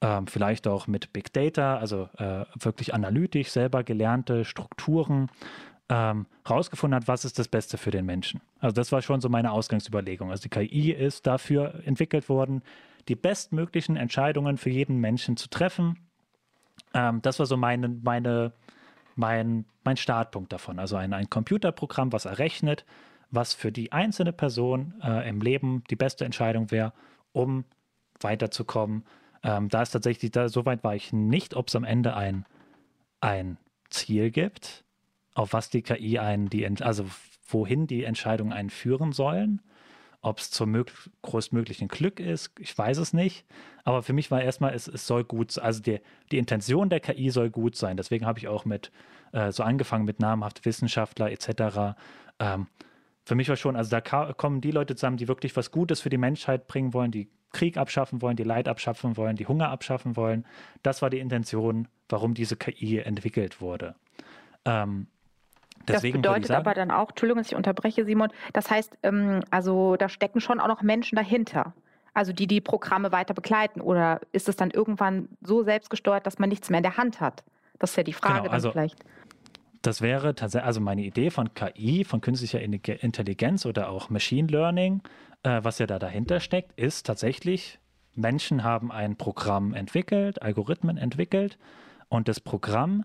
äh, 0.00 0.20
vielleicht 0.26 0.66
auch 0.66 0.86
mit 0.86 1.12
Big 1.12 1.32
Data, 1.32 1.78
also 1.78 2.08
äh, 2.18 2.44
wirklich 2.60 2.94
analytisch 2.94 3.50
selber 3.50 3.82
gelernte 3.82 4.44
Strukturen 4.44 5.30
ähm, 5.94 6.26
rausgefunden 6.50 6.96
hat, 6.96 7.06
was 7.06 7.24
ist 7.24 7.38
das 7.38 7.46
Beste 7.46 7.78
für 7.78 7.92
den 7.92 8.04
Menschen. 8.04 8.40
Also 8.58 8.74
das 8.74 8.90
war 8.90 9.00
schon 9.00 9.20
so 9.20 9.28
meine 9.28 9.52
Ausgangsüberlegung. 9.52 10.32
Also 10.32 10.42
die 10.42 10.48
KI 10.48 10.90
ist 10.90 11.24
dafür 11.24 11.82
entwickelt 11.84 12.28
worden, 12.28 12.62
die 13.06 13.14
bestmöglichen 13.14 13.96
Entscheidungen 13.96 14.58
für 14.58 14.70
jeden 14.70 14.98
Menschen 14.98 15.36
zu 15.36 15.48
treffen. 15.48 16.00
Ähm, 16.94 17.22
das 17.22 17.38
war 17.38 17.46
so 17.46 17.56
meine, 17.56 17.88
meine, 17.88 18.52
mein, 19.14 19.66
mein 19.84 19.96
Startpunkt 19.96 20.52
davon. 20.52 20.80
Also 20.80 20.96
ein, 20.96 21.12
ein 21.12 21.30
Computerprogramm, 21.30 22.12
was 22.12 22.24
errechnet, 22.24 22.84
was 23.30 23.54
für 23.54 23.70
die 23.70 23.92
einzelne 23.92 24.32
Person 24.32 24.94
äh, 25.00 25.28
im 25.28 25.40
Leben 25.40 25.84
die 25.90 25.96
beste 25.96 26.24
Entscheidung 26.24 26.72
wäre, 26.72 26.92
um 27.30 27.64
weiterzukommen. 28.18 29.04
Ähm, 29.44 29.68
da 29.68 29.82
ist 29.82 29.92
tatsächlich, 29.92 30.32
da, 30.32 30.48
so 30.48 30.66
war 30.66 30.94
ich 30.96 31.12
nicht, 31.12 31.54
ob 31.54 31.68
es 31.68 31.76
am 31.76 31.84
Ende 31.84 32.16
ein, 32.16 32.46
ein 33.20 33.58
Ziel 33.90 34.32
gibt, 34.32 34.83
auf 35.34 35.52
was 35.52 35.70
die 35.70 35.82
KI 35.82 36.18
einen, 36.18 36.48
die, 36.48 36.66
also 36.82 37.06
wohin 37.48 37.86
die 37.86 38.04
Entscheidungen 38.04 38.52
einen 38.52 38.70
führen 38.70 39.12
sollen. 39.12 39.60
Ob 40.22 40.38
es 40.38 40.50
zum 40.50 40.82
größtmöglichen 41.20 41.88
Glück 41.88 42.18
ist, 42.18 42.52
ich 42.58 42.76
weiß 42.76 42.96
es 42.96 43.12
nicht. 43.12 43.44
Aber 43.84 44.02
für 44.02 44.14
mich 44.14 44.30
war 44.30 44.40
erstmal, 44.40 44.72
es, 44.72 44.88
es 44.88 45.06
soll 45.06 45.22
gut 45.22 45.52
sein. 45.52 45.64
Also 45.66 45.82
die, 45.82 46.00
die 46.32 46.38
Intention 46.38 46.88
der 46.88 47.00
KI 47.00 47.28
soll 47.28 47.50
gut 47.50 47.76
sein. 47.76 47.98
Deswegen 47.98 48.24
habe 48.24 48.38
ich 48.38 48.48
auch 48.48 48.64
mit 48.64 48.90
äh, 49.32 49.52
so 49.52 49.62
angefangen 49.62 50.06
mit 50.06 50.20
namhaft 50.20 50.64
Wissenschaftler 50.64 51.30
etc. 51.30 51.98
Ähm, 52.38 52.68
für 53.26 53.34
mich 53.34 53.48
war 53.50 53.56
schon, 53.56 53.76
also 53.76 53.90
da 53.90 54.00
kommen 54.00 54.60
die 54.62 54.70
Leute 54.70 54.96
zusammen, 54.96 55.18
die 55.18 55.28
wirklich 55.28 55.54
was 55.56 55.70
Gutes 55.70 56.00
für 56.00 56.10
die 56.10 56.18
Menschheit 56.18 56.68
bringen 56.68 56.94
wollen, 56.94 57.10
die 57.10 57.28
Krieg 57.52 57.76
abschaffen 57.76 58.22
wollen, 58.22 58.36
die 58.36 58.44
Leid 58.44 58.68
abschaffen 58.68 59.16
wollen, 59.16 59.36
die 59.36 59.46
Hunger 59.46 59.68
abschaffen 59.70 60.16
wollen. 60.16 60.46
Das 60.82 61.02
war 61.02 61.10
die 61.10 61.18
Intention, 61.18 61.88
warum 62.08 62.34
diese 62.34 62.56
KI 62.56 62.98
entwickelt 62.98 63.60
wurde. 63.60 63.94
Ähm, 64.64 65.06
Deswegen 65.88 66.22
das 66.22 66.32
bedeutet 66.32 66.50
aber 66.52 66.74
dann 66.74 66.90
auch, 66.90 67.10
Entschuldigung, 67.10 67.42
dass 67.42 67.50
ich 67.50 67.56
unterbreche, 67.56 68.04
Simon, 68.04 68.30
das 68.52 68.70
heißt, 68.70 68.98
ähm, 69.02 69.40
also 69.50 69.96
da 69.96 70.08
stecken 70.08 70.40
schon 70.40 70.60
auch 70.60 70.68
noch 70.68 70.82
Menschen 70.82 71.16
dahinter. 71.16 71.74
Also 72.14 72.32
die 72.32 72.46
die 72.46 72.60
Programme 72.60 73.10
weiter 73.10 73.34
begleiten 73.34 73.80
oder 73.80 74.20
ist 74.32 74.48
es 74.48 74.56
dann 74.56 74.70
irgendwann 74.70 75.28
so 75.42 75.64
selbstgesteuert, 75.64 76.26
dass 76.26 76.38
man 76.38 76.48
nichts 76.48 76.70
mehr 76.70 76.78
in 76.78 76.84
der 76.84 76.96
Hand 76.96 77.20
hat? 77.20 77.42
Das 77.78 77.90
ist 77.90 77.96
ja 77.96 78.02
die 78.04 78.12
Frage 78.12 78.42
genau, 78.42 78.52
also, 78.52 78.68
dann 78.68 78.72
vielleicht. 78.72 79.04
Das 79.82 80.00
wäre 80.00 80.34
tatsächlich, 80.34 80.66
also 80.66 80.80
meine 80.80 81.02
Idee 81.02 81.30
von 81.30 81.52
KI, 81.52 82.04
von 82.04 82.20
künstlicher 82.20 82.60
Intelligenz 82.60 83.66
oder 83.66 83.90
auch 83.90 84.10
Machine 84.10 84.48
Learning, 84.48 85.02
äh, 85.42 85.60
was 85.62 85.78
ja 85.78 85.86
da 85.86 85.98
dahinter 85.98 86.40
steckt, 86.40 86.78
ist 86.78 87.04
tatsächlich, 87.04 87.80
Menschen 88.14 88.62
haben 88.62 88.92
ein 88.92 89.16
Programm 89.16 89.74
entwickelt, 89.74 90.40
Algorithmen 90.40 90.96
entwickelt 90.96 91.58
und 92.08 92.28
das 92.28 92.40
Programm 92.40 93.04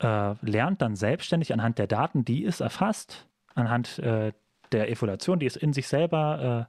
äh, 0.00 0.34
lernt 0.42 0.82
dann 0.82 0.96
selbstständig 0.96 1.52
anhand 1.52 1.78
der 1.78 1.86
Daten, 1.86 2.24
die 2.24 2.44
es 2.44 2.60
erfasst, 2.60 3.28
anhand 3.54 3.98
äh, 3.98 4.32
der 4.72 4.90
Evaluation, 4.90 5.38
die 5.38 5.46
es 5.46 5.56
in 5.56 5.72
sich 5.72 5.86
selber 5.86 6.68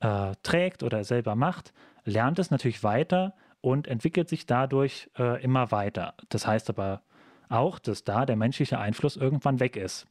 äh, 0.00 0.34
trägt 0.42 0.82
oder 0.82 1.04
selber 1.04 1.36
macht, 1.36 1.72
lernt 2.04 2.38
es 2.38 2.50
natürlich 2.50 2.82
weiter 2.82 3.34
und 3.60 3.86
entwickelt 3.86 4.28
sich 4.28 4.46
dadurch 4.46 5.10
äh, 5.18 5.42
immer 5.42 5.70
weiter. 5.70 6.14
Das 6.28 6.46
heißt 6.46 6.70
aber 6.70 7.02
auch, 7.48 7.78
dass 7.78 8.04
da 8.04 8.26
der 8.26 8.36
menschliche 8.36 8.78
Einfluss 8.78 9.16
irgendwann 9.16 9.60
weg 9.60 9.76
ist. 9.76 10.06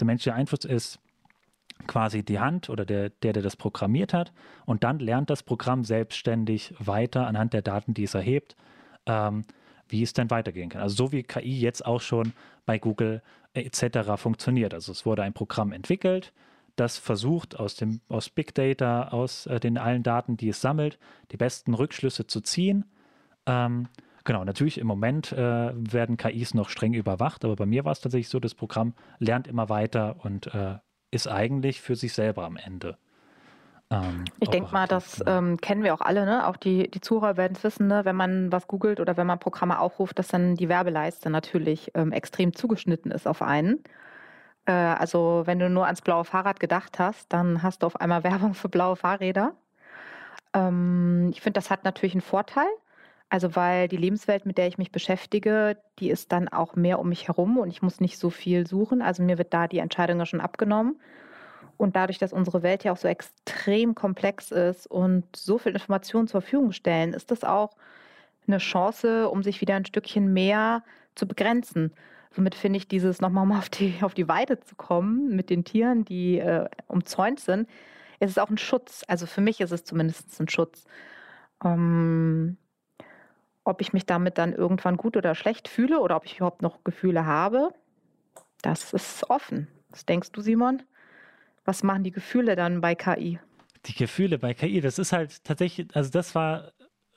Der 0.00 0.06
menschliche 0.06 0.34
Einfluss 0.34 0.64
ist 0.64 1.00
quasi 1.86 2.22
die 2.22 2.38
Hand 2.38 2.70
oder 2.70 2.84
der, 2.86 3.10
der, 3.10 3.32
der 3.32 3.42
das 3.42 3.56
programmiert 3.56 4.14
hat. 4.14 4.32
Und 4.64 4.84
dann 4.84 4.98
lernt 4.98 5.28
das 5.28 5.42
Programm 5.42 5.84
selbstständig 5.84 6.74
weiter 6.78 7.26
anhand 7.26 7.52
der 7.52 7.62
Daten, 7.62 7.92
die 7.92 8.04
es 8.04 8.14
erhebt, 8.14 8.56
ähm, 9.06 9.44
wie 9.88 10.02
es 10.02 10.12
denn 10.12 10.30
weitergehen 10.30 10.68
kann. 10.68 10.82
Also 10.82 10.96
so 10.96 11.12
wie 11.12 11.22
KI 11.22 11.60
jetzt 11.60 11.84
auch 11.84 12.00
schon 12.00 12.32
bei 12.64 12.78
Google 12.78 13.22
äh, 13.54 13.62
etc. 13.62 14.20
funktioniert. 14.20 14.74
Also 14.74 14.92
es 14.92 15.06
wurde 15.06 15.22
ein 15.22 15.32
Programm 15.32 15.72
entwickelt, 15.72 16.32
das 16.76 16.98
versucht 16.98 17.58
aus 17.58 17.74
dem 17.74 18.00
aus 18.08 18.28
Big 18.28 18.54
Data, 18.54 19.08
aus 19.08 19.46
äh, 19.46 19.58
den 19.58 19.78
allen 19.78 20.02
Daten, 20.02 20.36
die 20.36 20.50
es 20.50 20.60
sammelt, 20.60 20.98
die 21.32 21.36
besten 21.36 21.74
Rückschlüsse 21.74 22.26
zu 22.26 22.42
ziehen. 22.42 22.84
Ähm, 23.46 23.88
genau, 24.24 24.44
natürlich 24.44 24.78
im 24.78 24.86
Moment 24.86 25.32
äh, 25.32 25.72
werden 25.74 26.18
KIs 26.18 26.52
noch 26.54 26.68
streng 26.68 26.92
überwacht, 26.92 27.44
aber 27.44 27.56
bei 27.56 27.66
mir 27.66 27.84
war 27.84 27.92
es 27.92 28.00
tatsächlich 28.00 28.28
so, 28.28 28.40
das 28.40 28.54
Programm 28.54 28.94
lernt 29.18 29.46
immer 29.46 29.68
weiter 29.68 30.16
und 30.24 30.54
äh, 30.54 30.76
ist 31.10 31.28
eigentlich 31.28 31.80
für 31.80 31.96
sich 31.96 32.12
selber 32.12 32.44
am 32.44 32.56
Ende. 32.56 32.98
Ähm, 33.90 34.24
ich 34.40 34.48
denke 34.48 34.72
mal, 34.72 34.86
das 34.88 35.18
genau. 35.18 35.38
ähm, 35.38 35.56
kennen 35.60 35.84
wir 35.84 35.94
auch 35.94 36.00
alle, 36.00 36.24
ne? 36.24 36.46
Auch 36.46 36.56
die, 36.56 36.90
die 36.90 37.00
Zuhörer 37.00 37.36
werden 37.36 37.54
es 37.56 37.64
wissen, 37.64 37.86
ne? 37.86 38.04
wenn 38.04 38.16
man 38.16 38.50
was 38.50 38.66
googelt 38.66 39.00
oder 39.00 39.16
wenn 39.16 39.26
man 39.26 39.38
Programme 39.38 39.78
aufruft, 39.78 40.18
dass 40.18 40.28
dann 40.28 40.56
die 40.56 40.68
Werbeleiste 40.68 41.30
natürlich 41.30 41.92
ähm, 41.94 42.12
extrem 42.12 42.54
zugeschnitten 42.54 43.10
ist 43.12 43.26
auf 43.28 43.42
einen. 43.42 43.84
Äh, 44.66 44.72
also 44.72 45.42
wenn 45.46 45.58
du 45.58 45.70
nur 45.70 45.86
ans 45.86 46.02
blaue 46.02 46.24
Fahrrad 46.24 46.60
gedacht 46.60 46.98
hast, 46.98 47.32
dann 47.32 47.62
hast 47.62 47.82
du 47.82 47.86
auf 47.86 48.00
einmal 48.00 48.24
Werbung 48.24 48.54
für 48.54 48.68
blaue 48.68 48.96
Fahrräder. 48.96 49.54
Ähm, 50.54 51.30
ich 51.32 51.40
finde, 51.40 51.58
das 51.58 51.70
hat 51.70 51.84
natürlich 51.84 52.14
einen 52.14 52.22
Vorteil. 52.22 52.66
Also 53.28 53.56
weil 53.56 53.88
die 53.88 53.96
Lebenswelt, 53.96 54.46
mit 54.46 54.56
der 54.56 54.68
ich 54.68 54.78
mich 54.78 54.92
beschäftige, 54.92 55.76
die 55.98 56.10
ist 56.10 56.30
dann 56.30 56.48
auch 56.48 56.76
mehr 56.76 57.00
um 57.00 57.08
mich 57.08 57.26
herum 57.26 57.58
und 57.58 57.70
ich 57.70 57.82
muss 57.82 58.00
nicht 58.00 58.18
so 58.18 58.30
viel 58.30 58.66
suchen. 58.66 59.02
Also 59.02 59.22
mir 59.22 59.36
wird 59.38 59.52
da 59.52 59.66
die 59.66 59.78
Entscheidung 59.78 60.18
ja 60.20 60.26
schon 60.26 60.40
abgenommen. 60.40 61.00
Und 61.76 61.96
dadurch, 61.96 62.18
dass 62.18 62.32
unsere 62.32 62.62
Welt 62.62 62.84
ja 62.84 62.92
auch 62.92 62.96
so 62.96 63.08
extrem 63.08 63.94
komplex 63.94 64.50
ist 64.50 64.86
und 64.86 65.24
so 65.34 65.58
viel 65.58 65.72
Informationen 65.72 66.28
zur 66.28 66.40
Verfügung 66.40 66.72
stellen, 66.72 67.12
ist 67.12 67.30
das 67.30 67.44
auch 67.44 67.76
eine 68.46 68.58
Chance, 68.58 69.28
um 69.28 69.42
sich 69.42 69.60
wieder 69.60 69.74
ein 69.74 69.84
Stückchen 69.84 70.32
mehr 70.32 70.82
zu 71.14 71.26
begrenzen. 71.26 71.92
Somit 72.30 72.54
finde 72.54 72.78
ich 72.78 72.88
dieses 72.88 73.20
nochmal 73.20 73.44
um 73.44 73.52
auf 73.52 73.68
die, 73.68 73.94
auf 74.02 74.14
die 74.14 74.28
Weide 74.28 74.60
zu 74.60 74.74
kommen 74.76 75.34
mit 75.34 75.50
den 75.50 75.64
Tieren, 75.64 76.04
die 76.04 76.38
äh, 76.38 76.68
umzäunt 76.86 77.40
sind, 77.40 77.68
ist 78.20 78.30
es 78.30 78.38
auch 78.38 78.50
ein 78.50 78.58
Schutz. 78.58 79.04
Also 79.08 79.26
für 79.26 79.40
mich 79.40 79.60
ist 79.60 79.72
es 79.72 79.84
zumindest 79.84 80.38
ein 80.40 80.48
Schutz. 80.48 80.84
Ähm, 81.64 82.56
ob 83.64 83.80
ich 83.80 83.92
mich 83.92 84.06
damit 84.06 84.38
dann 84.38 84.52
irgendwann 84.52 84.96
gut 84.96 85.16
oder 85.16 85.34
schlecht 85.34 85.68
fühle 85.68 86.00
oder 86.00 86.16
ob 86.16 86.24
ich 86.24 86.36
überhaupt 86.36 86.62
noch 86.62 86.84
Gefühle 86.84 87.26
habe, 87.26 87.72
das 88.62 88.92
ist 88.92 89.28
offen. 89.28 89.68
Was 89.90 90.06
denkst 90.06 90.30
du, 90.32 90.40
Simon? 90.40 90.82
Was 91.66 91.82
machen 91.82 92.04
die 92.04 92.12
Gefühle 92.12 92.54
dann 92.54 92.80
bei 92.80 92.94
KI? 92.94 93.40
Die 93.86 93.94
Gefühle 93.94 94.38
bei 94.38 94.54
KI, 94.54 94.80
das 94.80 94.98
ist 94.98 95.12
halt 95.12 95.44
tatsächlich, 95.44 95.88
also 95.94 96.10
das 96.10 96.34
war, 96.36 96.72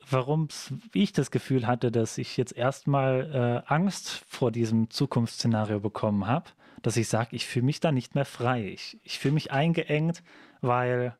warum 0.10 0.48
ich 0.94 1.14
das 1.14 1.30
Gefühl 1.30 1.68
hatte, 1.68 1.92
dass 1.92 2.18
ich 2.18 2.36
jetzt 2.36 2.58
erstmal 2.58 3.64
äh, 3.68 3.72
Angst 3.72 4.26
vor 4.28 4.52
diesem 4.52 4.90
Zukunftsszenario 4.90 5.80
bekommen 5.80 6.26
habe, 6.26 6.50
dass 6.82 6.98
ich 6.98 7.08
sage, 7.08 7.36
ich 7.36 7.46
fühle 7.46 7.66
mich 7.66 7.80
da 7.80 7.92
nicht 7.92 8.16
mehr 8.16 8.26
frei. 8.26 8.70
Ich, 8.70 9.00
ich 9.04 9.20
fühle 9.20 9.36
mich 9.36 9.52
eingeengt, 9.52 10.24
weil 10.62 11.16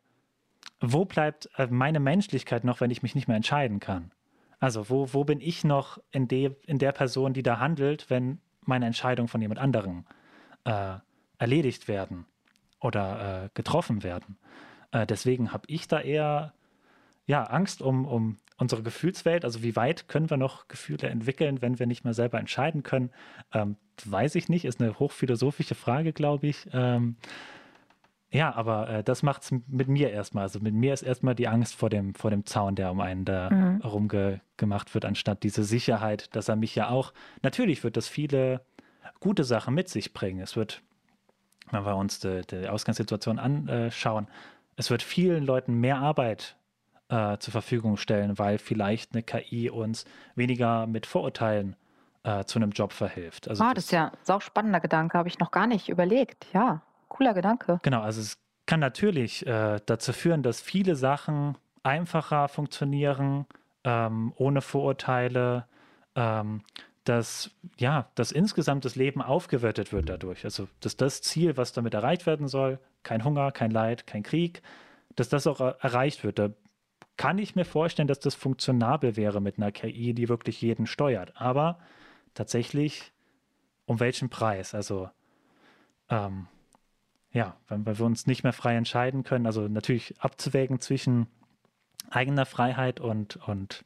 wo 0.82 1.06
bleibt 1.06 1.50
äh, 1.58 1.68
meine 1.68 2.00
Menschlichkeit 2.00 2.64
noch, 2.64 2.82
wenn 2.82 2.90
ich 2.90 3.04
mich 3.04 3.14
nicht 3.14 3.28
mehr 3.28 3.38
entscheiden 3.38 3.80
kann? 3.80 4.12
Also 4.60 4.90
wo, 4.90 5.14
wo 5.14 5.24
bin 5.24 5.40
ich 5.40 5.64
noch 5.64 6.00
in, 6.12 6.28
de, 6.28 6.56
in 6.66 6.80
der 6.80 6.94
Person, 6.94 7.34
die 7.34 7.44
da 7.44 7.60
handelt, 7.60 8.10
wenn 8.10 8.42
meine 8.66 8.88
Entscheidungen 8.88 9.28
von 9.28 9.42
jemand 9.42 9.60
anderem 9.60 10.06
äh, 10.64 10.96
erledigt 11.38 11.88
werden 11.88 12.26
oder 12.80 13.46
äh, 13.46 13.50
getroffen 13.54 14.04
werden? 14.04 14.38
Äh, 14.92 15.06
deswegen 15.06 15.52
habe 15.52 15.64
ich 15.68 15.88
da 15.88 16.00
eher 16.00 16.54
ja, 17.26 17.44
Angst 17.44 17.82
um, 17.82 18.06
um 18.06 18.38
unsere 18.58 18.84
Gefühlswelt. 18.84 19.46
Also 19.46 19.64
wie 19.64 19.76
weit 19.76 20.08
können 20.08 20.30
wir 20.30 20.38
noch 20.38 20.68
Gefühle 20.68 21.10
entwickeln, 21.10 21.62
wenn 21.62 21.80
wir 21.80 21.86
nicht 21.86 22.04
mehr 22.04 22.14
selber 22.14 22.40
entscheiden 22.40 22.84
können? 22.84 23.12
Ähm, 23.54 23.76
weiß 24.04 24.36
ich 24.36 24.50
nicht, 24.50 24.66
ist 24.66 24.82
eine 24.82 25.00
hochphilosophische 25.00 25.76
Frage, 25.76 26.12
glaube 26.12 26.48
ich. 26.48 26.68
Ähm, 26.74 27.16
ja, 28.32 28.54
aber 28.56 28.90
äh, 28.90 29.04
das 29.04 29.24
macht 29.24 29.44
es 29.44 29.52
mit 29.52 29.88
mir 29.88 30.12
erstmal. 30.12 30.44
Also 30.44 30.60
mit 30.60 30.74
mir 30.74 30.94
ist 30.94 31.02
erstmal 31.02 31.36
die 31.36 31.48
Angst 31.48 31.76
vor 31.76 31.90
dem, 31.90 32.14
vor 32.14 32.30
dem 32.30 32.46
Zaun, 32.46 32.76
der 32.76 32.92
um 32.92 33.00
einen 33.00 33.26
da 33.26 33.50
mhm. 33.50 33.82
rumgemacht 33.82 34.94
wird, 34.94 35.06
anstatt 35.06 35.44
diese 35.44 35.64
Sicherheit, 35.64 36.36
dass 36.36 36.48
er 36.48 36.56
mich 36.56 36.76
ja 36.76 36.90
auch, 36.90 37.14
natürlich 37.42 37.84
wird 37.84 37.98
das 37.98 38.08
viele 38.08 38.62
gute 39.20 39.44
Sachen 39.44 39.74
mit 39.74 39.90
sich 39.90 40.14
bringen. 40.14 40.42
Es 40.42 40.56
wird, 40.56 40.84
wenn 41.72 41.86
wir 41.86 41.96
uns 41.96 42.20
die, 42.20 42.42
die 42.42 42.68
Ausgangssituation 42.68 43.40
anschauen, 43.40 44.28
es 44.76 44.90
wird 44.90 45.02
vielen 45.02 45.46
Leuten 45.46 45.76
mehr 45.76 45.98
Arbeit 45.98 46.56
äh, 47.10 47.38
zur 47.38 47.52
Verfügung 47.52 47.98
stellen, 47.98 48.38
weil 48.40 48.58
vielleicht 48.58 49.14
eine 49.14 49.24
KI 49.24 49.70
uns 49.70 50.06
weniger 50.36 50.88
mit 50.88 51.06
Vorurteilen 51.06 51.76
äh, 52.24 52.46
zu 52.46 52.60
einem 52.60 52.72
Job 52.72 52.94
verhilft. 52.94 53.48
Also 53.48 53.64
ah, 53.64 53.74
das, 53.74 53.76
das 53.76 53.86
ist 53.86 53.92
ja 54.28 54.36
ein 54.36 54.42
spannender 54.42 54.80
Gedanke, 54.80 55.18
habe 55.18 55.28
ich 55.28 55.40
noch 55.40 55.52
gar 55.52 55.68
nicht 55.68 55.90
überlegt, 55.90 56.48
ja 56.54 56.82
cooler 57.10 57.34
Gedanke. 57.34 57.80
Genau, 57.84 58.02
also 58.02 58.22
es 58.22 58.38
kann 58.66 58.80
natürlich 58.80 59.46
äh, 59.46 59.80
dazu 59.86 60.14
führen, 60.14 60.44
dass 60.44 60.62
viele 60.62 60.96
Sachen 60.96 61.58
einfacher 61.84 62.48
funktionieren, 62.48 63.46
ähm, 63.84 64.32
ohne 64.38 64.62
Vorurteile, 64.62 65.66
ähm, 66.16 66.62
dass 67.10 67.52
ja, 67.78 68.10
dass 68.16 68.32
insgesamt 68.32 68.86
das 68.86 68.96
Leben 68.96 69.22
aufgewertet 69.22 69.92
wird 69.92 70.10
dadurch. 70.10 70.46
Also 70.46 70.68
dass 70.80 70.96
das 70.96 71.22
Ziel, 71.22 71.58
was 71.58 71.74
damit 71.74 71.94
erreicht 71.94 72.26
werden 72.26 72.48
soll, 72.48 72.80
kein 73.04 73.24
Hunger, 73.24 73.52
kein 73.52 73.72
Leid, 73.72 74.06
kein 74.08 74.24
Krieg, 74.24 74.62
dass 75.16 75.28
das 75.30 75.48
auch 75.48 75.60
erreicht 75.60 76.24
wird. 76.24 76.40
Da 76.40 76.52
kann 77.18 77.40
ich 77.40 77.56
mir 77.56 77.66
vorstellen, 77.66 78.08
dass 78.08 78.20
das 78.20 78.36
funktionabel 78.36 79.18
wäre 79.18 79.42
mit 79.42 79.58
einer 79.58 79.72
KI, 79.72 80.14
die 80.14 80.30
wirklich 80.30 80.62
jeden 80.62 80.86
steuert. 80.86 81.34
Aber 81.36 81.80
tatsächlich, 82.34 83.12
um 83.86 84.00
welchen 84.00 84.30
Preis? 84.30 84.76
Also 84.76 85.10
ähm, 86.10 86.48
ja, 87.32 87.58
weil 87.68 87.98
wir 87.98 88.06
uns 88.06 88.28
nicht 88.28 88.44
mehr 88.44 88.54
frei 88.54 88.76
entscheiden 88.76 89.24
können. 89.24 89.46
Also 89.46 89.68
natürlich 89.68 90.14
abzuwägen 90.20 90.80
zwischen 90.80 91.28
eigener 92.10 92.46
Freiheit 92.46 93.00
und, 93.00 93.38
und 93.48 93.84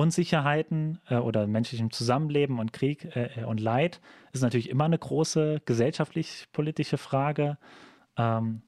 Unsicherheiten 0.00 0.98
äh, 1.10 1.16
oder 1.16 1.46
menschlichem 1.46 1.90
Zusammenleben 1.90 2.58
und 2.58 2.72
Krieg 2.72 3.14
äh, 3.14 3.44
und 3.44 3.60
Leid 3.60 4.00
ist 4.32 4.40
natürlich 4.40 4.70
immer 4.70 4.84
eine 4.84 4.98
große 4.98 5.60
gesellschaftlich-politische 5.66 6.96
Frage. 6.96 7.58
Ähm, 8.16 8.62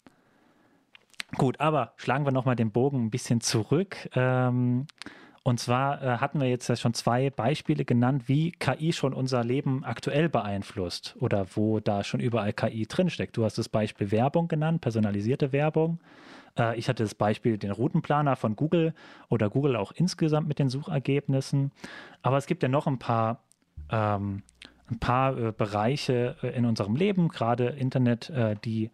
gut, 1.39 1.59
aber 1.59 1.95
schlagen 1.97 2.27
wir 2.27 2.33
nochmal 2.33 2.55
den 2.55 2.71
Bogen 2.71 3.07
ein 3.07 3.11
bisschen 3.11 3.41
zurück. 3.41 4.11
Ähm, 4.15 4.87
und 5.43 5.59
zwar 5.59 6.03
äh, 6.03 6.19
hatten 6.19 6.39
wir 6.39 6.51
jetzt 6.51 6.69
ja 6.69 6.77
schon 6.77 6.93
zwei 6.93 7.31
Beispiele 7.31 7.87
genannt, 7.87 8.25
wie 8.27 8.53
KI 8.53 8.93
schon 8.93 9.15
unser 9.15 9.43
Leben 9.43 9.85
aktuell 9.85 10.29
beeinflusst 10.29 11.17
oder 11.19 11.47
wo 11.55 11.81
da 11.81 12.05
schon 12.05 12.21
überall 12.21 12.53
KI 12.53 12.87
drinsteckt. 12.87 13.39
Du 13.39 13.45
hast 13.47 13.57
das 13.57 13.71
Beispiel 13.71 14.11
Werbung 14.11 14.49
genannt, 14.49 14.83
personalisierte 14.83 15.51
Werbung. 15.53 15.99
Äh, 16.59 16.78
ich 16.78 16.88
hatte 16.88 17.02
das 17.02 17.14
Beispiel 17.14 17.59
den 17.59 17.71
Routenplaner 17.71 18.37
von 18.37 18.56
Google 18.56 18.94
oder 19.28 19.50
Google 19.50 19.76
auch 19.76 19.92
insgesamt 19.92 20.49
mit 20.49 20.59
den 20.59 20.68
Suchergebnissen. 20.68 21.73
Aber 22.23 22.37
es 22.37 22.47
gibt 22.47 22.62
ja 22.62 22.68
noch 22.68 22.87
ein 22.87 22.99
paar, 22.99 23.42
ähm, 23.90 24.42
ein 24.90 24.99
paar 24.99 25.37
äh, 25.38 25.52
Bereiche 25.52 26.37
äh, 26.42 26.49
in 26.49 26.66
unserem 26.66 26.97
Leben, 26.97 27.28
gerade 27.28 27.68
Internet, 27.68 28.30
äh, 28.30 28.56
die, 28.64 28.90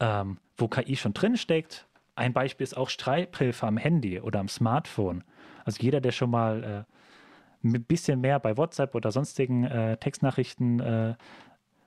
ähm, 0.00 0.38
wo 0.56 0.68
KI 0.68 0.96
schon 0.96 1.14
drinsteckt. 1.14 1.86
Ein 2.14 2.32
Beispiel 2.32 2.64
ist 2.64 2.76
auch 2.76 2.90
Streithilfe 2.90 3.66
am 3.66 3.76
Handy 3.76 4.20
oder 4.20 4.40
am 4.40 4.48
Smartphone. 4.48 5.24
Also 5.64 5.82
jeder, 5.82 6.00
der 6.00 6.12
schon 6.12 6.30
mal 6.30 6.86
äh, 7.64 7.66
ein 7.66 7.84
bisschen 7.84 8.20
mehr 8.20 8.38
bei 8.38 8.56
WhatsApp 8.56 8.94
oder 8.94 9.12
sonstigen 9.12 9.64
äh, 9.64 9.96
Textnachrichten 9.96 10.80
äh, 10.80 11.14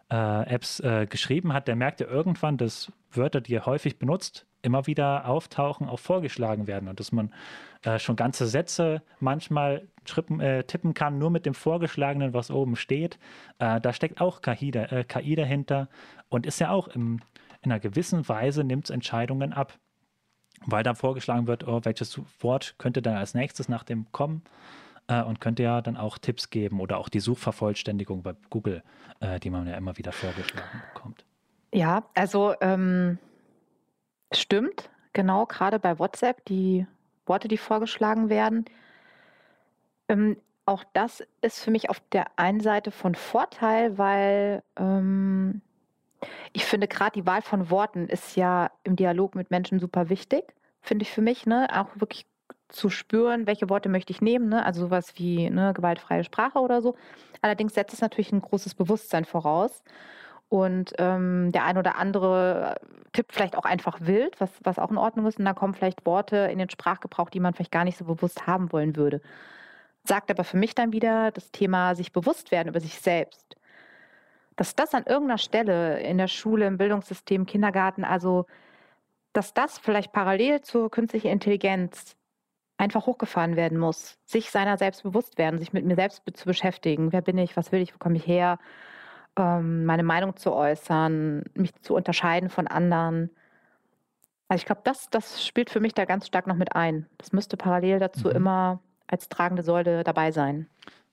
äh 0.09 0.49
Apps 0.53 0.79
äh, 0.79 1.07
geschrieben 1.07 1.53
hat, 1.53 1.67
der 1.67 1.75
merkt 1.75 1.99
ja 1.99 2.07
irgendwann, 2.07 2.57
dass 2.57 2.91
Wörter, 3.11 3.41
die 3.41 3.55
er 3.55 3.65
häufig 3.65 3.97
benutzt, 3.97 4.45
immer 4.61 4.87
wieder 4.87 5.27
auftauchen, 5.27 5.87
auch 5.87 5.99
vorgeschlagen 5.99 6.67
werden 6.67 6.87
und 6.87 6.99
dass 6.99 7.11
man 7.11 7.33
äh, 7.83 7.99
schon 7.99 8.15
ganze 8.15 8.47
Sätze 8.47 9.01
manchmal 9.19 9.87
schrippen, 10.05 10.39
tippen 10.67 10.93
kann, 10.93 11.17
nur 11.17 11.31
mit 11.31 11.45
dem 11.47 11.55
Vorgeschlagenen, 11.55 12.33
was 12.35 12.51
oben 12.51 12.75
steht. 12.75 13.17
da 13.57 13.91
steckt 13.91 14.21
auch 14.21 14.43
KI, 14.43 14.69
KI, 15.07 15.35
dahinter 15.35 15.89
und 16.29 16.45
ist 16.45 16.59
ja 16.59 16.69
auch 16.69 16.87
im, 16.89 17.21
in 17.63 17.71
einer 17.71 17.79
gewissen 17.79 18.29
Weise 18.29 18.63
nimmt 18.63 18.83
es 18.83 18.89
Entscheidungen 18.91 19.51
ab 19.51 19.79
weil 20.65 20.83
da 20.83 20.93
vorgeschlagen 20.93 21.47
wird, 21.47 21.67
oh, 21.67 21.81
welches 21.83 22.19
Wort 22.39 22.75
könnte 22.77 23.01
dann 23.01 23.15
als 23.15 23.33
nächstes 23.33 23.69
nach 23.69 23.83
dem 23.83 24.11
kommen 24.11 24.43
äh, 25.07 25.23
und 25.23 25.41
könnte 25.41 25.63
ja 25.63 25.81
dann 25.81 25.97
auch 25.97 26.17
Tipps 26.17 26.49
geben 26.49 26.79
oder 26.79 26.97
auch 26.97 27.09
die 27.09 27.19
Suchvervollständigung 27.19 28.23
bei 28.23 28.35
Google, 28.49 28.83
äh, 29.19 29.39
die 29.39 29.49
man 29.49 29.67
ja 29.67 29.75
immer 29.75 29.97
wieder 29.97 30.11
vorgeschlagen 30.11 30.81
bekommt. 30.93 31.25
Ja, 31.73 32.03
also 32.13 32.53
ähm, 32.61 33.17
stimmt. 34.31 34.89
genau, 35.13 35.45
gerade 35.45 35.79
bei 35.79 35.99
WhatsApp, 35.99 36.45
die 36.45 36.87
Worte, 37.25 37.47
die 37.47 37.57
vorgeschlagen 37.57 38.29
werden. 38.29 38.65
Ähm, 40.07 40.37
auch 40.65 40.83
das 40.93 41.23
ist 41.41 41.63
für 41.63 41.71
mich 41.71 41.89
auf 41.89 42.01
der 42.11 42.39
einen 42.39 42.59
Seite 42.59 42.91
von 42.91 43.13
Vorteil, 43.15 43.97
weil 43.97 44.63
ähm, 44.77 45.61
ich 46.53 46.65
finde, 46.65 46.87
gerade 46.87 47.19
die 47.19 47.25
Wahl 47.25 47.41
von 47.41 47.69
Worten 47.69 48.07
ist 48.07 48.35
ja 48.35 48.71
im 48.83 48.95
Dialog 48.95 49.35
mit 49.35 49.51
Menschen 49.51 49.79
super 49.79 50.09
wichtig, 50.09 50.55
finde 50.81 51.03
ich 51.03 51.11
für 51.11 51.21
mich, 51.21 51.45
ne? 51.45 51.67
Auch 51.71 51.89
wirklich 51.95 52.25
zu 52.75 52.89
spüren, 52.89 53.47
welche 53.47 53.69
Worte 53.69 53.89
möchte 53.89 54.11
ich 54.11 54.21
nehmen, 54.21 54.49
ne? 54.49 54.65
Also 54.65 54.81
sowas 54.81 55.13
wie 55.15 55.49
ne, 55.49 55.73
gewaltfreie 55.73 56.23
Sprache 56.23 56.59
oder 56.59 56.81
so. 56.81 56.95
Allerdings 57.41 57.73
setzt 57.73 57.93
es 57.93 58.01
natürlich 58.01 58.31
ein 58.31 58.41
großes 58.41 58.75
Bewusstsein 58.75 59.25
voraus. 59.25 59.83
Und 60.49 60.93
ähm, 60.99 61.51
der 61.51 61.65
ein 61.65 61.77
oder 61.77 61.97
andere 61.97 62.75
tippt 63.13 63.33
vielleicht 63.33 63.57
auch 63.57 63.65
einfach 63.65 63.99
wild, 64.01 64.39
was, 64.39 64.51
was 64.63 64.79
auch 64.79 64.91
in 64.91 64.97
Ordnung 64.97 65.25
ist. 65.25 65.39
Und 65.39 65.45
da 65.45 65.53
kommen 65.53 65.73
vielleicht 65.73 66.05
Worte 66.05 66.37
in 66.51 66.59
den 66.59 66.69
Sprachgebrauch, 66.69 67.29
die 67.29 67.39
man 67.39 67.53
vielleicht 67.53 67.71
gar 67.71 67.83
nicht 67.83 67.97
so 67.97 68.05
bewusst 68.05 68.47
haben 68.47 68.71
wollen 68.71 68.95
würde. 68.95 69.21
Sagt 70.03 70.29
aber 70.29 70.43
für 70.43 70.57
mich 70.57 70.75
dann 70.75 70.93
wieder 70.93 71.31
das 71.31 71.51
Thema 71.51 71.95
sich 71.95 72.11
bewusst 72.11 72.51
werden 72.51 72.69
über 72.69 72.79
sich 72.79 72.99
selbst 72.99 73.55
dass 74.55 74.75
das 74.75 74.93
an 74.93 75.03
irgendeiner 75.05 75.37
Stelle 75.37 75.99
in 75.99 76.17
der 76.17 76.27
Schule, 76.27 76.65
im 76.65 76.77
Bildungssystem, 76.77 77.45
Kindergarten, 77.45 78.03
also 78.03 78.45
dass 79.33 79.53
das 79.53 79.77
vielleicht 79.77 80.13
parallel 80.13 80.61
zur 80.61 80.89
künstlichen 80.89 81.27
Intelligenz 81.27 82.15
einfach 82.77 83.05
hochgefahren 83.05 83.55
werden 83.55 83.77
muss, 83.77 84.17
sich 84.25 84.51
seiner 84.51 84.77
selbst 84.77 85.03
bewusst 85.03 85.37
werden, 85.37 85.59
sich 85.59 85.73
mit 85.73 85.85
mir 85.85 85.95
selbst 85.95 86.23
zu 86.33 86.45
beschäftigen. 86.45 87.11
Wer 87.13 87.21
bin 87.21 87.37
ich? 87.37 87.55
Was 87.55 87.71
will 87.71 87.81
ich? 87.81 87.93
Wo 87.93 87.97
komme 87.97 88.17
ich 88.17 88.27
her? 88.27 88.59
Ähm, 89.37 89.85
meine 89.85 90.03
Meinung 90.03 90.35
zu 90.35 90.53
äußern, 90.53 91.43
mich 91.53 91.73
zu 91.81 91.95
unterscheiden 91.95 92.49
von 92.49 92.67
anderen. 92.67 93.29
Also 94.47 94.61
ich 94.61 94.65
glaube, 94.65 94.81
das, 94.83 95.09
das 95.09 95.45
spielt 95.45 95.69
für 95.69 95.79
mich 95.79 95.93
da 95.93 96.05
ganz 96.05 96.27
stark 96.27 96.47
noch 96.47 96.55
mit 96.55 96.75
ein. 96.75 97.07
Das 97.17 97.31
müsste 97.31 97.57
parallel 97.57 97.99
dazu 97.99 98.27
mhm. 98.27 98.35
immer 98.35 98.79
als 99.07 99.29
tragende 99.29 99.63
Säule 99.63 100.03
dabei 100.03 100.31
sein. 100.31 100.67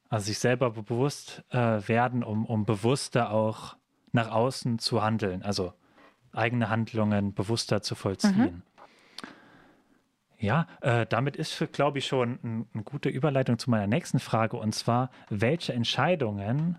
Also 0.08 0.26
sich 0.26 0.38
selber 0.38 0.70
bewusst 0.70 1.42
äh, 1.50 1.56
werden, 1.56 2.22
um, 2.22 2.44
um 2.44 2.64
bewusster 2.64 3.32
auch 3.32 3.76
nach 4.12 4.30
außen 4.30 4.78
zu 4.78 5.02
handeln, 5.02 5.42
also 5.42 5.72
eigene 6.32 6.68
Handlungen 6.68 7.34
bewusster 7.34 7.82
zu 7.82 7.94
vollziehen. 7.94 8.36
Mhm. 8.36 8.62
Ja, 10.42 10.66
äh, 10.80 11.06
damit 11.08 11.36
ist, 11.36 11.72
glaube 11.72 11.98
ich, 11.98 12.06
schon 12.06 12.40
ein, 12.42 12.66
eine 12.74 12.82
gute 12.82 13.08
Überleitung 13.08 13.60
zu 13.60 13.70
meiner 13.70 13.86
nächsten 13.86 14.18
Frage 14.18 14.56
und 14.56 14.74
zwar, 14.74 15.10
welche 15.30 15.72
Entscheidungen 15.72 16.78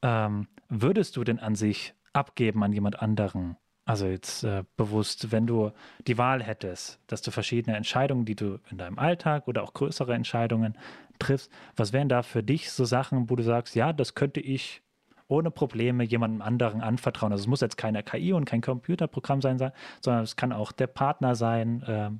ähm, 0.00 0.48
würdest 0.70 1.16
du 1.16 1.22
denn 1.22 1.38
an 1.38 1.54
sich 1.54 1.94
abgeben 2.14 2.64
an 2.64 2.72
jemand 2.72 3.02
anderen? 3.02 3.56
Also 3.84 4.06
jetzt 4.06 4.42
äh, 4.44 4.64
bewusst, 4.78 5.32
wenn 5.32 5.46
du 5.46 5.72
die 6.06 6.16
Wahl 6.16 6.42
hättest, 6.42 6.98
dass 7.06 7.20
du 7.20 7.30
verschiedene 7.30 7.76
Entscheidungen, 7.76 8.24
die 8.24 8.36
du 8.36 8.58
in 8.70 8.78
deinem 8.78 8.98
Alltag 8.98 9.48
oder 9.48 9.64
auch 9.64 9.74
größere 9.74 10.14
Entscheidungen 10.14 10.78
triffst, 11.18 11.52
was 11.76 11.92
wären 11.92 12.08
da 12.08 12.22
für 12.22 12.42
dich 12.42 12.72
so 12.72 12.86
Sachen, 12.86 13.28
wo 13.28 13.36
du 13.36 13.42
sagst, 13.42 13.74
ja, 13.74 13.92
das 13.92 14.14
könnte 14.14 14.40
ich 14.40 14.80
ohne 15.28 15.50
Probleme 15.50 16.04
jemandem 16.04 16.40
anderen 16.40 16.80
anvertrauen. 16.80 17.32
Also 17.32 17.42
es 17.42 17.48
muss 17.48 17.60
jetzt 17.60 17.76
keine 17.76 18.02
KI 18.02 18.32
und 18.32 18.46
kein 18.46 18.62
Computerprogramm 18.62 19.42
sein, 19.42 19.58
sondern 20.00 20.22
es 20.22 20.36
kann 20.36 20.52
auch 20.52 20.72
der 20.72 20.86
Partner 20.86 21.34
sein, 21.34 21.82
äh, 21.82 22.10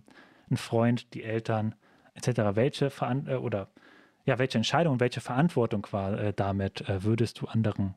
ein 0.50 0.56
Freund, 0.56 1.14
die 1.14 1.22
Eltern 1.22 1.74
etc. 2.14 2.54
Welche 2.54 2.90
Veran 2.90 3.26
äh, 3.26 3.34
oder 3.34 3.68
ja, 4.24 4.38
welche 4.38 4.58
Entscheidung, 4.58 5.00
welche 5.00 5.20
Verantwortung 5.20 5.87
war 5.90 6.18
äh, 6.18 6.33
damit 6.33 6.88
äh, 6.88 7.04
würdest 7.04 7.40
du 7.40 7.46
anderen 7.46 7.94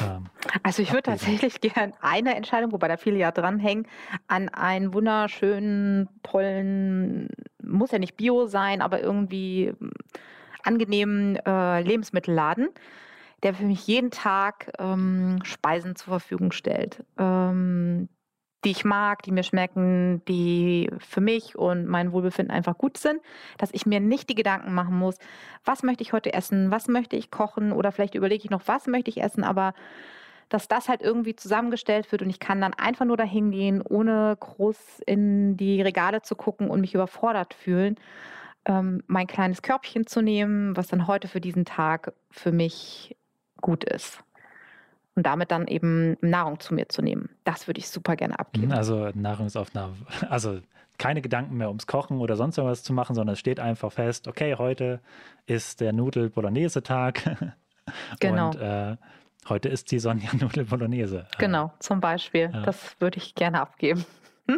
ähm, 0.00 0.26
also 0.62 0.82
ich 0.82 0.90
würde 0.90 1.02
tatsächlich 1.02 1.60
gern 1.60 1.92
eine 2.00 2.34
Entscheidung, 2.34 2.72
wobei 2.72 2.88
da 2.88 2.96
viele 2.96 3.18
ja 3.18 3.30
dranhängen, 3.30 3.86
an 4.26 4.48
einen 4.48 4.92
wunderschönen, 4.92 6.08
tollen, 6.22 7.28
muss 7.62 7.92
ja 7.92 7.98
nicht 7.98 8.16
Bio 8.16 8.46
sein, 8.46 8.82
aber 8.82 9.00
irgendwie 9.00 9.72
hm, 9.78 9.90
angenehmen 10.62 11.36
äh, 11.36 11.80
Lebensmittelladen, 11.80 12.68
der 13.42 13.54
für 13.54 13.64
mich 13.64 13.86
jeden 13.86 14.10
Tag 14.10 14.72
ähm, 14.78 15.38
Speisen 15.44 15.96
zur 15.96 16.08
Verfügung 16.08 16.52
stellt. 16.52 17.04
Ähm, 17.18 18.08
die 18.64 18.70
ich 18.70 18.84
mag, 18.84 19.22
die 19.22 19.30
mir 19.30 19.44
schmecken, 19.44 20.22
die 20.26 20.90
für 20.98 21.20
mich 21.20 21.56
und 21.56 21.86
mein 21.86 22.12
Wohlbefinden 22.12 22.54
einfach 22.54 22.76
gut 22.76 22.98
sind, 22.98 23.20
dass 23.56 23.70
ich 23.72 23.86
mir 23.86 24.00
nicht 24.00 24.28
die 24.28 24.34
Gedanken 24.34 24.74
machen 24.74 24.98
muss, 24.98 25.16
was 25.64 25.82
möchte 25.82 26.02
ich 26.02 26.12
heute 26.12 26.32
essen, 26.32 26.70
was 26.70 26.88
möchte 26.88 27.16
ich 27.16 27.30
kochen 27.30 27.72
oder 27.72 27.92
vielleicht 27.92 28.14
überlege 28.14 28.44
ich 28.44 28.50
noch, 28.50 28.62
was 28.66 28.86
möchte 28.86 29.10
ich 29.10 29.22
essen, 29.22 29.44
aber 29.44 29.74
dass 30.48 30.66
das 30.66 30.88
halt 30.88 31.02
irgendwie 31.02 31.36
zusammengestellt 31.36 32.10
wird 32.10 32.22
und 32.22 32.30
ich 32.30 32.40
kann 32.40 32.60
dann 32.60 32.74
einfach 32.74 33.04
nur 33.04 33.16
dahin 33.16 33.50
gehen, 33.50 33.82
ohne 33.82 34.36
groß 34.40 35.02
in 35.06 35.56
die 35.56 35.82
Regale 35.82 36.22
zu 36.22 36.34
gucken 36.34 36.70
und 36.70 36.80
mich 36.80 36.94
überfordert 36.94 37.54
fühlen, 37.54 37.96
ähm, 38.64 39.02
mein 39.06 39.26
kleines 39.26 39.62
Körbchen 39.62 40.06
zu 40.06 40.20
nehmen, 40.22 40.76
was 40.76 40.88
dann 40.88 41.06
heute 41.06 41.28
für 41.28 41.40
diesen 41.40 41.64
Tag 41.64 42.12
für 42.30 42.50
mich 42.50 43.14
gut 43.60 43.84
ist 43.84 44.24
und 45.18 45.24
damit 45.24 45.50
dann 45.50 45.66
eben 45.66 46.16
Nahrung 46.20 46.60
zu 46.60 46.74
mir 46.74 46.88
zu 46.88 47.02
nehmen. 47.02 47.28
Das 47.42 47.66
würde 47.66 47.80
ich 47.80 47.88
super 47.88 48.14
gerne 48.14 48.38
abgeben. 48.38 48.70
Also 48.70 49.10
Nahrungsaufnahme, 49.14 49.96
also 50.30 50.60
keine 50.96 51.22
Gedanken 51.22 51.56
mehr 51.56 51.66
ums 51.66 51.88
Kochen 51.88 52.20
oder 52.20 52.36
sonst 52.36 52.56
irgendwas 52.56 52.84
zu 52.84 52.92
machen, 52.92 53.16
sondern 53.16 53.32
es 53.32 53.40
steht 53.40 53.58
einfach 53.58 53.90
fest, 53.90 54.28
okay, 54.28 54.54
heute 54.54 55.00
ist 55.46 55.80
der 55.80 55.92
Nudel-Bolognese-Tag. 55.92 57.52
Genau. 58.20 58.50
Und 58.50 58.56
äh, 58.56 58.96
heute 59.48 59.70
ist 59.70 59.90
die 59.90 59.98
Sonja 59.98 60.28
Nudel 60.38 60.66
Bolognese. 60.66 61.26
Genau, 61.38 61.72
zum 61.78 62.02
Beispiel. 62.02 62.50
Ja. 62.52 62.60
Das 62.60 63.00
würde 63.00 63.16
ich 63.16 63.34
gerne 63.34 63.62
abgeben. 63.62 64.04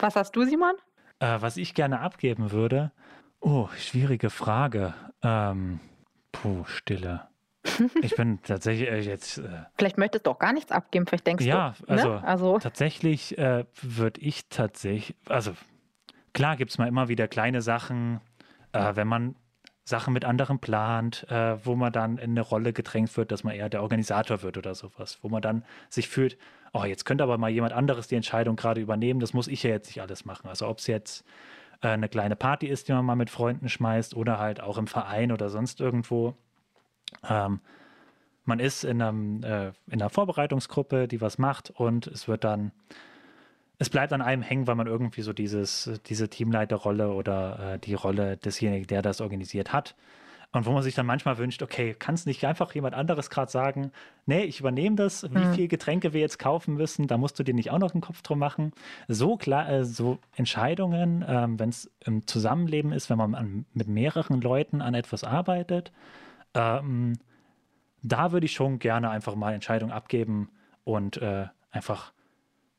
Was 0.00 0.16
hast 0.16 0.34
du, 0.34 0.42
Simon? 0.44 0.74
Äh, 1.20 1.40
was 1.40 1.56
ich 1.56 1.74
gerne 1.74 2.00
abgeben 2.00 2.50
würde? 2.50 2.90
Oh, 3.38 3.68
schwierige 3.78 4.30
Frage. 4.30 4.94
Ähm, 5.22 5.78
puh, 6.32 6.64
Stille. 6.64 7.28
Ich 8.02 8.14
bin 8.14 8.42
tatsächlich 8.42 8.88
äh, 8.88 9.00
jetzt. 9.00 9.38
Äh, 9.38 9.64
vielleicht 9.76 9.98
möchtest 9.98 10.26
du 10.26 10.30
auch 10.30 10.38
gar 10.38 10.52
nichts 10.52 10.70
abgeben, 10.70 11.06
vielleicht 11.06 11.26
denkst 11.26 11.44
ja, 11.44 11.74
du. 11.78 11.84
Ja, 11.86 11.92
also, 11.92 12.08
ne? 12.08 12.24
also, 12.24 12.58
tatsächlich 12.58 13.38
äh, 13.38 13.64
würde 13.80 14.20
ich 14.20 14.48
tatsächlich. 14.48 15.16
Also 15.28 15.52
klar 16.32 16.56
gibt 16.56 16.70
es 16.70 16.78
mal 16.78 16.88
immer 16.88 17.08
wieder 17.08 17.26
kleine 17.28 17.62
Sachen, 17.62 18.20
äh, 18.72 18.94
wenn 18.96 19.08
man 19.08 19.36
Sachen 19.84 20.14
mit 20.14 20.24
anderen 20.24 20.58
plant, 20.58 21.26
äh, 21.30 21.64
wo 21.64 21.74
man 21.76 21.92
dann 21.92 22.16
in 22.16 22.30
eine 22.30 22.40
Rolle 22.40 22.72
gedrängt 22.72 23.14
wird, 23.16 23.30
dass 23.32 23.44
man 23.44 23.54
eher 23.54 23.68
der 23.68 23.82
Organisator 23.82 24.42
wird 24.42 24.56
oder 24.56 24.74
sowas, 24.74 25.18
wo 25.22 25.28
man 25.28 25.42
dann 25.42 25.64
sich 25.90 26.08
fühlt, 26.08 26.38
oh, 26.72 26.84
jetzt 26.84 27.04
könnte 27.04 27.22
aber 27.22 27.38
mal 27.38 27.50
jemand 27.50 27.74
anderes 27.74 28.08
die 28.08 28.16
Entscheidung 28.16 28.56
gerade 28.56 28.80
übernehmen, 28.80 29.20
das 29.20 29.34
muss 29.34 29.46
ich 29.46 29.62
ja 29.62 29.70
jetzt 29.70 29.88
nicht 29.88 30.00
alles 30.00 30.24
machen. 30.24 30.48
Also 30.48 30.66
ob 30.68 30.78
es 30.78 30.86
jetzt 30.86 31.24
äh, 31.82 31.88
eine 31.88 32.08
kleine 32.08 32.34
Party 32.34 32.66
ist, 32.66 32.88
die 32.88 32.92
man 32.92 33.04
mal 33.04 33.14
mit 33.14 33.28
Freunden 33.28 33.68
schmeißt 33.68 34.16
oder 34.16 34.38
halt 34.38 34.60
auch 34.60 34.78
im 34.78 34.86
Verein 34.86 35.32
oder 35.32 35.50
sonst 35.50 35.80
irgendwo 35.80 36.34
ähm, 37.28 37.60
man 38.44 38.60
ist 38.60 38.84
in, 38.84 39.00
einem, 39.00 39.42
äh, 39.42 39.68
in 39.86 40.00
einer 40.00 40.10
Vorbereitungsgruppe, 40.10 41.08
die 41.08 41.20
was 41.20 41.38
macht 41.38 41.70
und 41.70 42.06
es 42.06 42.28
wird 42.28 42.44
dann, 42.44 42.72
es 43.78 43.90
bleibt 43.90 44.12
an 44.12 44.22
einem 44.22 44.42
hängen, 44.42 44.66
weil 44.66 44.74
man 44.74 44.86
irgendwie 44.86 45.22
so 45.22 45.32
dieses, 45.32 45.90
diese 46.06 46.28
Teamleiterrolle 46.28 47.12
oder 47.12 47.74
äh, 47.74 47.78
die 47.78 47.94
Rolle 47.94 48.36
desjenigen, 48.36 48.86
der 48.86 49.02
das 49.02 49.20
organisiert 49.20 49.72
hat. 49.72 49.94
Und 50.54 50.66
wo 50.66 50.70
man 50.70 50.84
sich 50.84 50.94
dann 50.94 51.06
manchmal 51.06 51.36
wünscht, 51.38 51.62
okay, 51.62 51.96
kann 51.98 52.14
es 52.14 52.26
nicht 52.26 52.44
einfach 52.44 52.72
jemand 52.76 52.94
anderes 52.94 53.28
gerade 53.28 53.50
sagen, 53.50 53.90
nee, 54.24 54.44
ich 54.44 54.60
übernehme 54.60 54.94
das, 54.94 55.24
wie 55.34 55.38
mhm. 55.38 55.54
viel 55.54 55.66
Getränke 55.66 56.12
wir 56.12 56.20
jetzt 56.20 56.38
kaufen 56.38 56.74
müssen, 56.74 57.08
da 57.08 57.18
musst 57.18 57.36
du 57.40 57.42
dir 57.42 57.54
nicht 57.54 57.72
auch 57.72 57.80
noch 57.80 57.92
einen 57.92 58.00
Kopf 58.00 58.22
drum 58.22 58.38
machen. 58.38 58.70
So 59.08 59.36
klar, 59.36 59.68
äh, 59.68 59.84
so 59.84 60.18
Entscheidungen, 60.36 61.24
ähm, 61.26 61.58
wenn 61.58 61.70
es 61.70 61.90
im 62.04 62.28
Zusammenleben 62.28 62.92
ist, 62.92 63.10
wenn 63.10 63.18
man 63.18 63.34
an, 63.34 63.66
mit 63.72 63.88
mehreren 63.88 64.40
Leuten 64.40 64.80
an 64.80 64.94
etwas 64.94 65.24
arbeitet, 65.24 65.90
ähm, 66.54 67.18
da 68.02 68.32
würde 68.32 68.46
ich 68.46 68.52
schon 68.52 68.78
gerne 68.78 69.10
einfach 69.10 69.34
mal 69.34 69.54
Entscheidungen 69.54 69.92
abgeben 69.92 70.50
und 70.84 71.16
äh, 71.16 71.46
einfach 71.70 72.12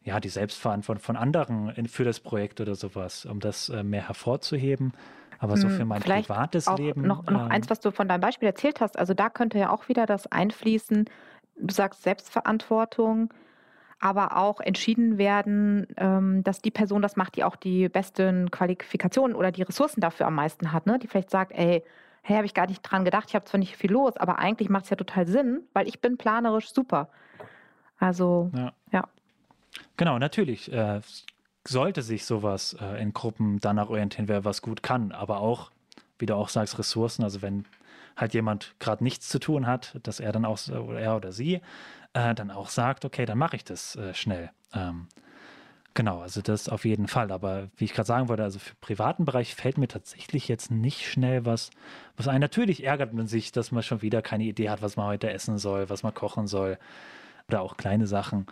ja 0.04 0.20
die 0.20 0.30
Selbstverantwortung 0.30 1.04
von 1.04 1.16
anderen 1.16 1.70
in, 1.70 1.88
für 1.88 2.04
das 2.04 2.20
Projekt 2.20 2.62
oder 2.62 2.76
sowas, 2.76 3.26
um 3.26 3.40
das 3.40 3.70
äh, 3.70 3.84
mehr 3.84 4.08
hervorzuheben. 4.08 4.94
Aber 5.40 5.58
so 5.58 5.68
hm, 5.68 5.76
für 5.76 5.86
mein 5.86 6.02
Vielleicht 6.02 6.28
privates 6.28 6.68
auch 6.68 6.78
Leben. 6.78 7.02
Noch, 7.02 7.26
noch 7.26 7.46
ähm, 7.46 7.52
eins, 7.52 7.70
was 7.70 7.80
du 7.80 7.92
von 7.92 8.08
deinem 8.08 8.22
Beispiel 8.22 8.48
erzählt 8.48 8.80
hast. 8.80 8.98
Also 8.98 9.14
da 9.14 9.30
könnte 9.30 9.58
ja 9.58 9.70
auch 9.70 9.90
wieder 9.90 10.06
das 10.06 10.28
einfließen. 10.28 11.06
Du 11.58 11.74
sagst 11.74 12.04
Selbstverantwortung, 12.04 13.34
aber 14.00 14.38
auch 14.38 14.62
entschieden 14.62 15.18
werden, 15.18 15.88
ähm, 15.98 16.44
dass 16.44 16.62
die 16.62 16.72
Person 16.72 17.02
das 17.02 17.16
macht, 17.16 17.36
die 17.36 17.44
auch 17.44 17.56
die 17.56 17.90
besten 17.90 18.52
Qualifikationen 18.52 19.36
oder 19.36 19.52
die 19.52 19.64
Ressourcen 19.64 20.00
dafür 20.00 20.28
am 20.28 20.36
meisten 20.36 20.72
hat. 20.72 20.86
Ne? 20.86 21.00
Die 21.00 21.08
vielleicht 21.08 21.32
sagt, 21.32 21.52
ey, 21.52 21.84
hey, 22.28 22.38
habe 22.38 22.48
ich 22.48 22.56
gar 22.56 22.66
nicht 22.66 22.82
dran 22.82 23.06
gedacht, 23.06 23.26
ich 23.30 23.36
habe 23.36 23.46
zwar 23.46 23.60
nicht 23.60 23.78
viel 23.78 23.92
los, 23.92 24.18
aber 24.18 24.40
eigentlich 24.40 24.68
macht 24.68 24.86
es 24.86 24.90
ja 24.90 24.96
total 24.96 25.28
Sinn, 25.28 25.62
weil 25.74 25.88
ich 25.88 26.02
bin 26.02 26.18
planerisch 26.18 26.74
super. 26.74 27.08
Also, 28.00 28.50
ja. 28.56 28.74
ja. 28.92 29.08
Genau, 29.96 30.18
natürlich 30.18 30.74
äh, 30.74 31.02
sollte 31.68 32.02
sich 32.02 32.26
sowas 32.26 32.76
äh, 32.82 33.00
in 33.00 33.14
Gruppen 33.14 33.60
danach 33.60 33.90
orientieren, 33.90 34.28
wer 34.28 34.44
was 34.44 34.64
gut 34.64 34.82
kann, 34.82 35.12
aber 35.12 35.40
auch, 35.40 35.70
wie 36.18 36.26
du 36.26 36.36
auch 36.36 36.50
sagst, 36.50 36.80
Ressourcen, 36.80 37.24
also 37.24 37.44
wenn 37.44 37.66
halt 38.18 38.34
jemand 38.34 38.74
gerade 38.80 39.04
nichts 39.04 39.30
zu 39.30 39.38
tun 39.38 39.68
hat, 39.68 40.00
dass 40.02 40.20
er 40.20 40.32
dann 40.32 40.46
auch, 40.46 40.58
oder 40.68 41.00
er 41.00 41.16
oder 41.18 41.32
sie, 41.32 41.62
äh, 42.14 42.34
dann 42.34 42.50
auch 42.50 42.70
sagt, 42.70 43.06
okay, 43.06 43.28
dann 43.28 43.38
mache 43.38 43.56
ich 43.56 43.64
das 43.64 43.96
äh, 43.98 44.16
schnell. 44.16 44.50
Ähm, 44.74 45.10
Genau, 45.96 46.20
also 46.22 46.42
das 46.42 46.68
auf 46.68 46.84
jeden 46.84 47.08
Fall. 47.08 47.32
Aber 47.32 47.70
wie 47.78 47.86
ich 47.86 47.94
gerade 47.94 48.06
sagen 48.06 48.28
wollte, 48.28 48.44
also 48.44 48.60
für 48.60 48.76
privaten 48.76 49.24
Bereich 49.24 49.56
fällt 49.56 49.78
mir 49.78 49.88
tatsächlich 49.88 50.50
jetzt 50.50 50.70
nicht 50.70 51.08
schnell 51.08 51.46
was, 51.46 51.70
was 52.18 52.28
ein. 52.28 52.42
Natürlich 52.42 52.84
ärgert 52.84 53.14
man 53.14 53.28
sich, 53.28 53.54
dass 53.54 53.72
man 53.72 53.82
schon 53.82 54.02
wieder 54.02 54.22
keine 54.22 54.44
Idee 54.44 54.70
hat, 54.70 54.82
was 54.82 54.98
man 54.98 55.08
heute 55.08 55.32
essen 55.32 55.58
soll, 55.58 55.90
was 55.90 56.04
man 56.04 56.14
kochen 56.14 56.48
soll. 56.48 56.78
Oder 57.48 57.62
auch 57.62 57.78
kleine 57.78 58.08
Sachen, 58.08 58.46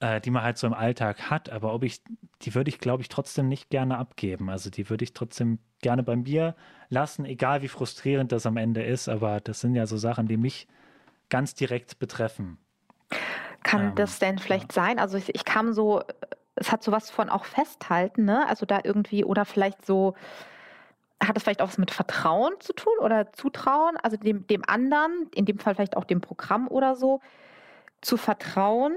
äh, 0.00 0.22
die 0.22 0.30
man 0.30 0.42
halt 0.42 0.56
so 0.56 0.66
im 0.66 0.72
Alltag 0.72 1.28
hat. 1.28 1.50
Aber 1.50 1.74
ob 1.74 1.84
ich, 1.84 2.00
die 2.40 2.54
würde 2.54 2.70
ich, 2.70 2.78
glaube 2.78 3.02
ich, 3.02 3.10
trotzdem 3.10 3.48
nicht 3.48 3.68
gerne 3.68 3.98
abgeben. 3.98 4.48
Also 4.48 4.70
die 4.70 4.88
würde 4.88 5.04
ich 5.04 5.12
trotzdem 5.12 5.58
gerne 5.82 6.02
bei 6.02 6.16
mir 6.16 6.56
lassen, 6.88 7.26
egal 7.26 7.60
wie 7.60 7.68
frustrierend 7.68 8.32
das 8.32 8.46
am 8.46 8.56
Ende 8.56 8.82
ist. 8.82 9.06
Aber 9.10 9.40
das 9.40 9.60
sind 9.60 9.74
ja 9.74 9.86
so 9.86 9.98
Sachen, 9.98 10.28
die 10.28 10.38
mich 10.38 10.66
ganz 11.28 11.52
direkt 11.54 11.98
betreffen. 11.98 12.56
Kann 13.64 13.88
ähm, 13.88 13.94
das 13.96 14.18
denn 14.18 14.38
vielleicht 14.38 14.74
ja. 14.74 14.82
sein? 14.82 14.98
Also 14.98 15.18
ich, 15.18 15.34
ich 15.34 15.44
kam 15.44 15.74
so 15.74 16.02
es 16.56 16.72
hat 16.72 16.82
sowas 16.82 17.10
von 17.10 17.28
auch 17.28 17.44
festhalten, 17.44 18.24
ne? 18.24 18.46
Also 18.48 18.66
da 18.66 18.80
irgendwie 18.82 19.24
oder 19.24 19.44
vielleicht 19.44 19.84
so 19.84 20.14
hat 21.22 21.36
es 21.36 21.42
vielleicht 21.42 21.60
auch 21.60 21.68
was 21.68 21.78
mit 21.78 21.90
Vertrauen 21.90 22.54
zu 22.60 22.72
tun 22.72 22.94
oder 23.00 23.32
Zutrauen, 23.32 23.96
also 23.98 24.16
dem, 24.16 24.46
dem 24.46 24.62
anderen, 24.66 25.28
in 25.34 25.44
dem 25.44 25.58
Fall 25.58 25.74
vielleicht 25.74 25.96
auch 25.96 26.04
dem 26.04 26.20
Programm 26.20 26.66
oder 26.66 26.96
so, 26.96 27.20
zu 28.00 28.16
vertrauen, 28.16 28.96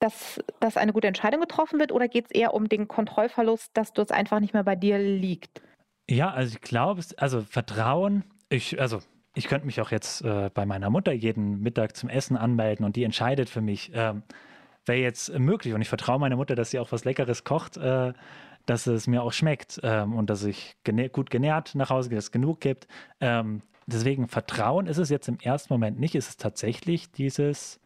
dass, 0.00 0.40
dass 0.60 0.76
eine 0.76 0.92
gute 0.92 1.06
Entscheidung 1.06 1.40
getroffen 1.40 1.78
wird 1.78 1.92
oder 1.92 2.08
geht 2.08 2.26
es 2.26 2.30
eher 2.32 2.54
um 2.54 2.68
den 2.68 2.88
Kontrollverlust, 2.88 3.70
dass 3.74 3.92
das 3.92 4.10
einfach 4.10 4.40
nicht 4.40 4.52
mehr 4.52 4.64
bei 4.64 4.74
dir 4.74 4.98
liegt? 4.98 5.62
Ja, 6.10 6.30
also 6.30 6.56
ich 6.56 6.60
glaube, 6.60 7.02
also 7.16 7.42
Vertrauen, 7.42 8.24
ich, 8.48 8.80
also 8.80 8.98
ich 9.34 9.46
könnte 9.48 9.66
mich 9.66 9.80
auch 9.80 9.90
jetzt 9.90 10.22
äh, 10.22 10.50
bei 10.52 10.66
meiner 10.66 10.90
Mutter 10.90 11.12
jeden 11.12 11.60
Mittag 11.60 11.96
zum 11.96 12.08
Essen 12.08 12.36
anmelden 12.36 12.84
und 12.84 12.96
die 12.96 13.04
entscheidet 13.04 13.48
für 13.48 13.60
mich. 13.60 13.92
Ähm, 13.94 14.22
wäre 14.86 15.00
jetzt 15.00 15.36
möglich. 15.38 15.74
Und 15.74 15.82
ich 15.82 15.88
vertraue 15.88 16.18
meiner 16.18 16.36
Mutter, 16.36 16.54
dass 16.54 16.70
sie 16.70 16.78
auch 16.78 16.92
was 16.92 17.04
Leckeres 17.04 17.44
kocht, 17.44 17.76
äh, 17.76 18.12
dass 18.66 18.86
es 18.86 19.06
mir 19.06 19.22
auch 19.22 19.32
schmeckt 19.32 19.80
ähm, 19.82 20.14
und 20.14 20.30
dass 20.30 20.42
ich 20.44 20.76
genä 20.84 21.08
gut 21.08 21.30
genährt 21.30 21.74
nach 21.74 21.90
Hause 21.90 22.08
gehe, 22.08 22.16
dass 22.16 22.26
es 22.26 22.32
genug 22.32 22.60
gibt. 22.60 22.86
Ähm, 23.20 23.60
deswegen 23.86 24.28
Vertrauen 24.28 24.86
ist 24.86 24.98
es 24.98 25.10
jetzt 25.10 25.28
im 25.28 25.38
ersten 25.38 25.72
Moment 25.72 25.98
nicht. 25.98 26.14
Ist 26.14 26.28
es 26.28 26.36
tatsächlich 26.36 27.10
dieses 27.12 27.80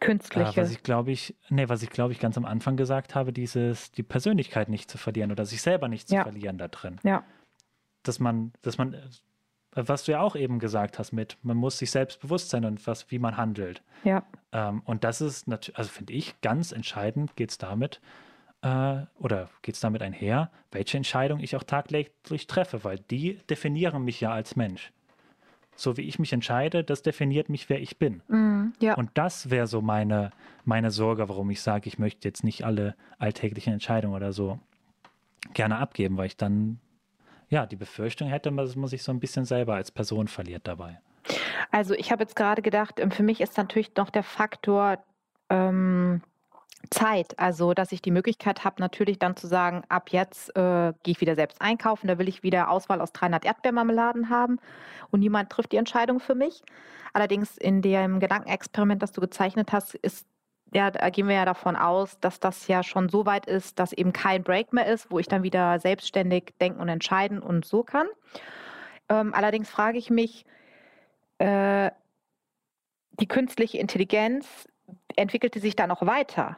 Künstliche. 0.00 0.60
Äh, 0.60 0.62
was 0.62 0.70
ich 0.70 0.82
glaube 0.82 1.10
ich, 1.10 1.34
nee, 1.48 1.68
was 1.68 1.82
ich 1.82 1.90
glaube 1.90 2.12
ich 2.12 2.20
ganz 2.20 2.36
am 2.36 2.44
Anfang 2.44 2.76
gesagt 2.76 3.14
habe, 3.14 3.32
dieses, 3.32 3.90
die 3.92 4.02
Persönlichkeit 4.02 4.68
nicht 4.68 4.90
zu 4.90 4.98
verlieren 4.98 5.32
oder 5.32 5.44
sich 5.44 5.62
selber 5.62 5.88
nicht 5.88 6.08
zu 6.08 6.14
ja. 6.14 6.22
verlieren 6.22 6.58
da 6.58 6.68
drin. 6.68 6.96
Ja. 7.02 7.24
Dass 8.02 8.20
man, 8.20 8.52
dass 8.62 8.78
man 8.78 8.96
was 9.76 10.04
du 10.04 10.12
ja 10.12 10.20
auch 10.20 10.36
eben 10.36 10.58
gesagt 10.58 10.98
hast 10.98 11.12
mit, 11.12 11.36
man 11.42 11.56
muss 11.56 11.78
sich 11.78 11.90
selbst 11.90 12.20
bewusst 12.20 12.50
sein 12.50 12.64
und 12.64 12.86
was, 12.86 13.10
wie 13.10 13.18
man 13.18 13.36
handelt. 13.36 13.82
Ja. 14.04 14.24
Ähm, 14.52 14.82
und 14.84 15.04
das 15.04 15.20
ist 15.20 15.46
natürlich, 15.46 15.78
also 15.78 15.90
finde 15.90 16.14
ich, 16.14 16.40
ganz 16.40 16.72
entscheidend 16.72 17.36
geht 17.36 17.50
es 17.50 17.58
damit, 17.58 18.00
äh, 18.62 19.02
oder 19.18 19.50
geht 19.62 19.74
es 19.74 19.80
damit 19.80 20.02
einher, 20.02 20.50
welche 20.72 20.96
Entscheidung 20.96 21.40
ich 21.40 21.56
auch 21.56 21.62
tagtäglich 21.62 22.46
treffe, 22.46 22.84
weil 22.84 22.98
die 22.98 23.38
definieren 23.50 24.04
mich 24.04 24.20
ja 24.20 24.32
als 24.32 24.56
Mensch. 24.56 24.92
So 25.78 25.98
wie 25.98 26.02
ich 26.02 26.18
mich 26.18 26.32
entscheide, 26.32 26.82
das 26.82 27.02
definiert 27.02 27.50
mich, 27.50 27.68
wer 27.68 27.80
ich 27.80 27.98
bin. 27.98 28.22
Mm, 28.28 28.72
ja. 28.80 28.94
Und 28.94 29.10
das 29.12 29.50
wäre 29.50 29.66
so 29.66 29.82
meine, 29.82 30.30
meine 30.64 30.90
Sorge, 30.90 31.28
warum 31.28 31.50
ich 31.50 31.60
sage, 31.60 31.86
ich 31.86 31.98
möchte 31.98 32.26
jetzt 32.26 32.44
nicht 32.44 32.64
alle 32.64 32.96
alltäglichen 33.18 33.74
Entscheidungen 33.74 34.14
oder 34.14 34.32
so 34.32 34.58
gerne 35.52 35.76
abgeben, 35.76 36.16
weil 36.16 36.26
ich 36.26 36.38
dann 36.38 36.80
ja, 37.48 37.66
die 37.66 37.76
Befürchtung 37.76 38.28
hätte, 38.28 38.50
dass 38.52 38.76
man 38.76 38.88
sich 38.88 39.02
so 39.02 39.12
ein 39.12 39.20
bisschen 39.20 39.44
selber 39.44 39.74
als 39.74 39.90
Person 39.90 40.28
verliert 40.28 40.66
dabei. 40.66 41.00
Also 41.70 41.94
ich 41.94 42.12
habe 42.12 42.22
jetzt 42.22 42.36
gerade 42.36 42.62
gedacht, 42.62 43.00
ähm, 43.00 43.10
für 43.10 43.22
mich 43.22 43.40
ist 43.40 43.56
natürlich 43.56 43.94
noch 43.96 44.10
der 44.10 44.22
Faktor 44.22 44.98
ähm, 45.50 46.22
Zeit, 46.90 47.38
also 47.38 47.74
dass 47.74 47.92
ich 47.92 48.02
die 48.02 48.10
Möglichkeit 48.10 48.64
habe, 48.64 48.80
natürlich 48.80 49.18
dann 49.18 49.36
zu 49.36 49.46
sagen, 49.46 49.82
ab 49.88 50.10
jetzt 50.10 50.50
äh, 50.56 50.92
gehe 51.02 51.12
ich 51.12 51.20
wieder 51.20 51.34
selbst 51.34 51.60
einkaufen, 51.60 52.06
da 52.06 52.18
will 52.18 52.28
ich 52.28 52.42
wieder 52.42 52.70
Auswahl 52.70 53.00
aus 53.00 53.12
300 53.12 53.44
Erdbeermarmeladen 53.44 54.30
haben 54.30 54.58
und 55.10 55.20
niemand 55.20 55.50
trifft 55.50 55.72
die 55.72 55.76
Entscheidung 55.76 56.20
für 56.20 56.34
mich. 56.34 56.62
Allerdings 57.12 57.56
in 57.56 57.82
dem 57.82 58.20
Gedankenexperiment, 58.20 59.02
das 59.02 59.12
du 59.12 59.20
gezeichnet 59.20 59.72
hast, 59.72 59.94
ist 59.94 60.26
ja, 60.72 60.90
da 60.90 61.10
gehen 61.10 61.28
wir 61.28 61.36
ja 61.36 61.44
davon 61.44 61.76
aus, 61.76 62.18
dass 62.20 62.40
das 62.40 62.66
ja 62.66 62.82
schon 62.82 63.08
so 63.08 63.24
weit 63.24 63.46
ist, 63.46 63.78
dass 63.78 63.92
eben 63.92 64.12
kein 64.12 64.42
Break 64.42 64.72
mehr 64.72 64.86
ist, 64.86 65.10
wo 65.10 65.18
ich 65.18 65.28
dann 65.28 65.42
wieder 65.42 65.78
selbstständig 65.78 66.54
denken 66.60 66.80
und 66.80 66.88
entscheiden 66.88 67.40
und 67.40 67.64
so 67.64 67.82
kann. 67.82 68.06
Ähm, 69.08 69.32
allerdings 69.32 69.70
frage 69.70 69.98
ich 69.98 70.10
mich, 70.10 70.44
äh, 71.38 71.90
die 73.20 73.28
künstliche 73.28 73.78
Intelligenz 73.78 74.68
entwickelte 75.14 75.60
sich 75.60 75.76
da 75.76 75.86
noch 75.86 76.04
weiter? 76.04 76.56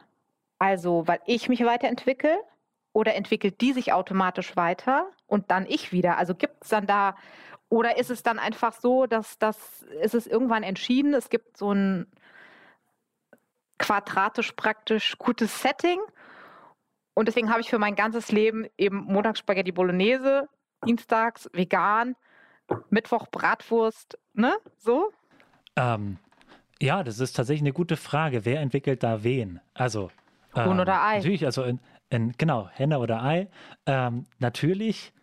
Also, 0.57 1.07
weil 1.07 1.19
ich 1.25 1.47
mich 1.47 1.63
weiterentwickle 1.63 2.37
oder 2.91 3.15
entwickelt 3.15 3.61
die 3.61 3.73
sich 3.73 3.93
automatisch 3.93 4.55
weiter 4.57 5.07
und 5.27 5.51
dann 5.51 5.65
ich 5.67 5.91
wieder? 5.91 6.17
Also 6.17 6.35
gibt 6.35 6.63
es 6.63 6.69
dann 6.69 6.87
da 6.87 7.15
oder 7.69 7.97
ist 7.97 8.09
es 8.09 8.23
dann 8.23 8.39
einfach 8.39 8.73
so, 8.73 9.05
dass 9.05 9.37
das 9.37 9.83
ist 10.01 10.15
es 10.15 10.27
irgendwann 10.27 10.63
entschieden? 10.63 11.13
Es 11.13 11.29
gibt 11.29 11.55
so 11.55 11.71
ein 11.71 12.07
quadratisch 13.89 14.51
praktisch 14.51 15.17
gutes 15.17 15.63
Setting. 15.63 15.99
Und 17.15 17.27
deswegen 17.27 17.49
habe 17.49 17.61
ich 17.61 17.69
für 17.69 17.79
mein 17.79 17.95
ganzes 17.95 18.31
Leben 18.31 18.67
eben 18.77 19.03
Montags 19.05 19.39
Spaghetti 19.39 19.71
Bolognese, 19.71 20.47
Dienstags 20.85 21.49
vegan, 21.53 22.15
Mittwoch 22.91 23.27
Bratwurst, 23.31 24.19
ne? 24.33 24.55
So? 24.77 25.11
Ähm, 25.75 26.17
ja, 26.79 27.03
das 27.03 27.19
ist 27.19 27.33
tatsächlich 27.33 27.63
eine 27.63 27.73
gute 27.73 27.97
Frage. 27.97 28.45
Wer 28.45 28.61
entwickelt 28.61 29.01
da 29.01 29.23
wen? 29.23 29.59
Also. 29.73 30.11
Huhn 30.55 30.71
ähm, 30.71 30.79
oder 30.79 31.03
Ei? 31.03 31.17
Natürlich, 31.17 31.45
also 31.45 31.63
in, 31.63 31.79
in, 32.11 32.33
genau, 32.37 32.69
Henne 32.71 32.99
oder 32.99 33.23
Ei. 33.23 33.49
Ähm, 33.87 34.25
natürlich 34.37 35.13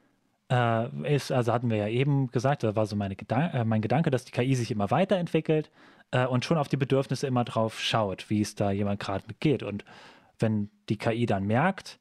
äh, 0.50 1.14
ist, 1.14 1.30
also 1.30 1.52
hatten 1.52 1.70
wir 1.70 1.76
ja 1.76 1.88
eben 1.88 2.32
gesagt, 2.32 2.64
da 2.64 2.74
war 2.74 2.86
so 2.86 2.96
meine 2.96 3.14
Gedan 3.14 3.50
äh, 3.52 3.64
mein 3.64 3.80
Gedanke, 3.80 4.10
dass 4.10 4.24
die 4.24 4.32
KI 4.32 4.56
sich 4.56 4.72
immer 4.72 4.90
weiterentwickelt 4.90 5.70
äh, 6.10 6.26
und 6.26 6.44
schon 6.44 6.58
auf 6.58 6.68
die 6.68 6.76
Bedürfnisse 6.76 7.26
immer 7.26 7.44
drauf 7.44 7.80
schaut, 7.80 8.30
wie 8.30 8.40
es 8.40 8.54
da 8.54 8.70
jemand 8.70 9.00
gerade 9.00 9.24
geht. 9.40 9.62
Und 9.62 9.84
wenn 10.38 10.70
die 10.88 10.98
KI 10.98 11.26
dann 11.26 11.44
merkt, 11.44 11.98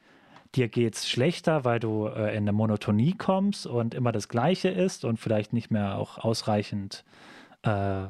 dir 0.56 0.68
geht 0.68 0.96
es 0.96 1.10
schlechter, 1.10 1.66
weil 1.66 1.80
du 1.80 2.08
äh, 2.08 2.32
in 2.32 2.44
eine 2.44 2.54
Monotonie 2.54 3.14
kommst 3.14 3.68
und 3.68 3.94
immer 3.94 4.12
das 4.12 4.30
Gleiche 4.30 4.70
ist 4.70 5.06
und 5.06 5.20
vielleicht 5.20 5.54
nicht 5.54 5.72
mehr 5.72 5.98
auch 5.98 6.18
ausreichend 6.18 7.04
äh, 7.64 8.08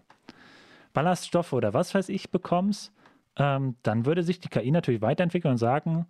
Ballaststoffe 0.93 1.53
oder 1.53 1.73
was 1.73 1.93
weiß 1.93 2.09
ich 2.09 2.31
bekommst, 2.31 2.93
ähm, 3.37 3.75
dann 3.83 4.05
würde 4.05 4.23
sich 4.23 4.39
die 4.39 4.49
KI 4.49 4.71
natürlich 4.71 5.01
weiterentwickeln 5.01 5.53
und 5.53 5.57
sagen, 5.57 6.05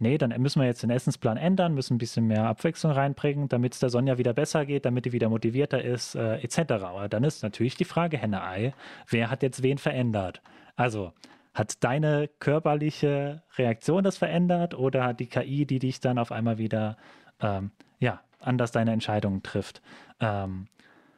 nee, 0.00 0.18
dann 0.18 0.30
müssen 0.40 0.60
wir 0.60 0.66
jetzt 0.66 0.82
den 0.82 0.90
Essensplan 0.90 1.36
ändern, 1.36 1.74
müssen 1.74 1.94
ein 1.94 1.98
bisschen 1.98 2.26
mehr 2.26 2.44
Abwechslung 2.44 2.92
reinbringen, 2.92 3.48
damit 3.48 3.74
es 3.74 3.80
der 3.80 3.90
Sonja 3.90 4.18
wieder 4.18 4.32
besser 4.32 4.66
geht, 4.66 4.84
damit 4.84 5.04
die 5.04 5.12
wieder 5.12 5.28
motivierter 5.28 5.82
ist, 5.82 6.14
äh, 6.14 6.36
etc. 6.38 6.72
Aber 6.84 7.08
dann 7.08 7.24
ist 7.24 7.42
natürlich 7.42 7.76
die 7.76 7.84
Frage 7.84 8.18
Henne-Ei, 8.18 8.72
wer 9.08 9.30
hat 9.30 9.42
jetzt 9.42 9.62
wen 9.62 9.78
verändert? 9.78 10.42
Also, 10.76 11.12
hat 11.52 11.82
deine 11.82 12.28
körperliche 12.38 13.42
Reaktion 13.58 14.04
das 14.04 14.16
verändert 14.16 14.74
oder 14.74 15.04
hat 15.04 15.20
die 15.20 15.26
KI, 15.26 15.66
die 15.66 15.78
dich 15.78 16.00
dann 16.00 16.18
auf 16.18 16.32
einmal 16.32 16.58
wieder, 16.58 16.96
ähm, 17.40 17.70
ja, 17.98 18.20
anders 18.38 18.72
deine 18.72 18.92
Entscheidungen 18.92 19.42
trifft? 19.42 19.82
Ähm, 20.20 20.68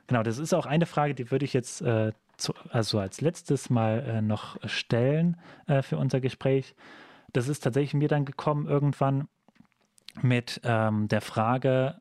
genau, 0.07 0.23
das 0.23 0.39
ist 0.39 0.55
auch 0.55 0.67
eine 0.67 0.87
Frage, 0.87 1.15
die 1.15 1.31
würde 1.31 1.45
ich 1.45 1.53
jetzt 1.53 1.83
äh, 1.83 2.13
zu, 2.39 2.55
also 2.71 2.99
als 2.99 3.21
letztes 3.21 3.71
mal 3.71 4.01
äh, 4.01 4.23
noch 4.23 4.57
stellen 4.65 5.37
äh, 5.67 5.83
für 5.83 5.99
unser 5.99 6.21
Gespräch 6.21 6.75
das 7.33 7.49
ist 7.49 7.61
tatsächlich 7.61 7.95
mir 7.95 8.09
dann 8.09 8.25
gekommen 8.25 8.67
irgendwann 8.67 9.29
mit 10.21 10.61
ähm, 10.65 11.09
der 11.09 11.21
Frage 11.21 12.01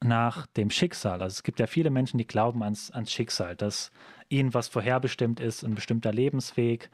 nach 0.00 0.46
dem 0.46 0.70
Schicksal. 0.70 1.22
Also 1.22 1.34
es 1.34 1.42
gibt 1.42 1.58
ja 1.58 1.66
viele 1.66 1.90
Menschen, 1.90 2.18
die 2.18 2.26
glauben 2.26 2.62
ans, 2.62 2.90
ans 2.92 3.12
Schicksal, 3.12 3.56
dass 3.56 3.90
ihnen 4.28 4.54
was 4.54 4.68
vorherbestimmt 4.68 5.40
ist, 5.40 5.64
ein 5.64 5.74
bestimmter 5.74 6.12
Lebensweg. 6.12 6.90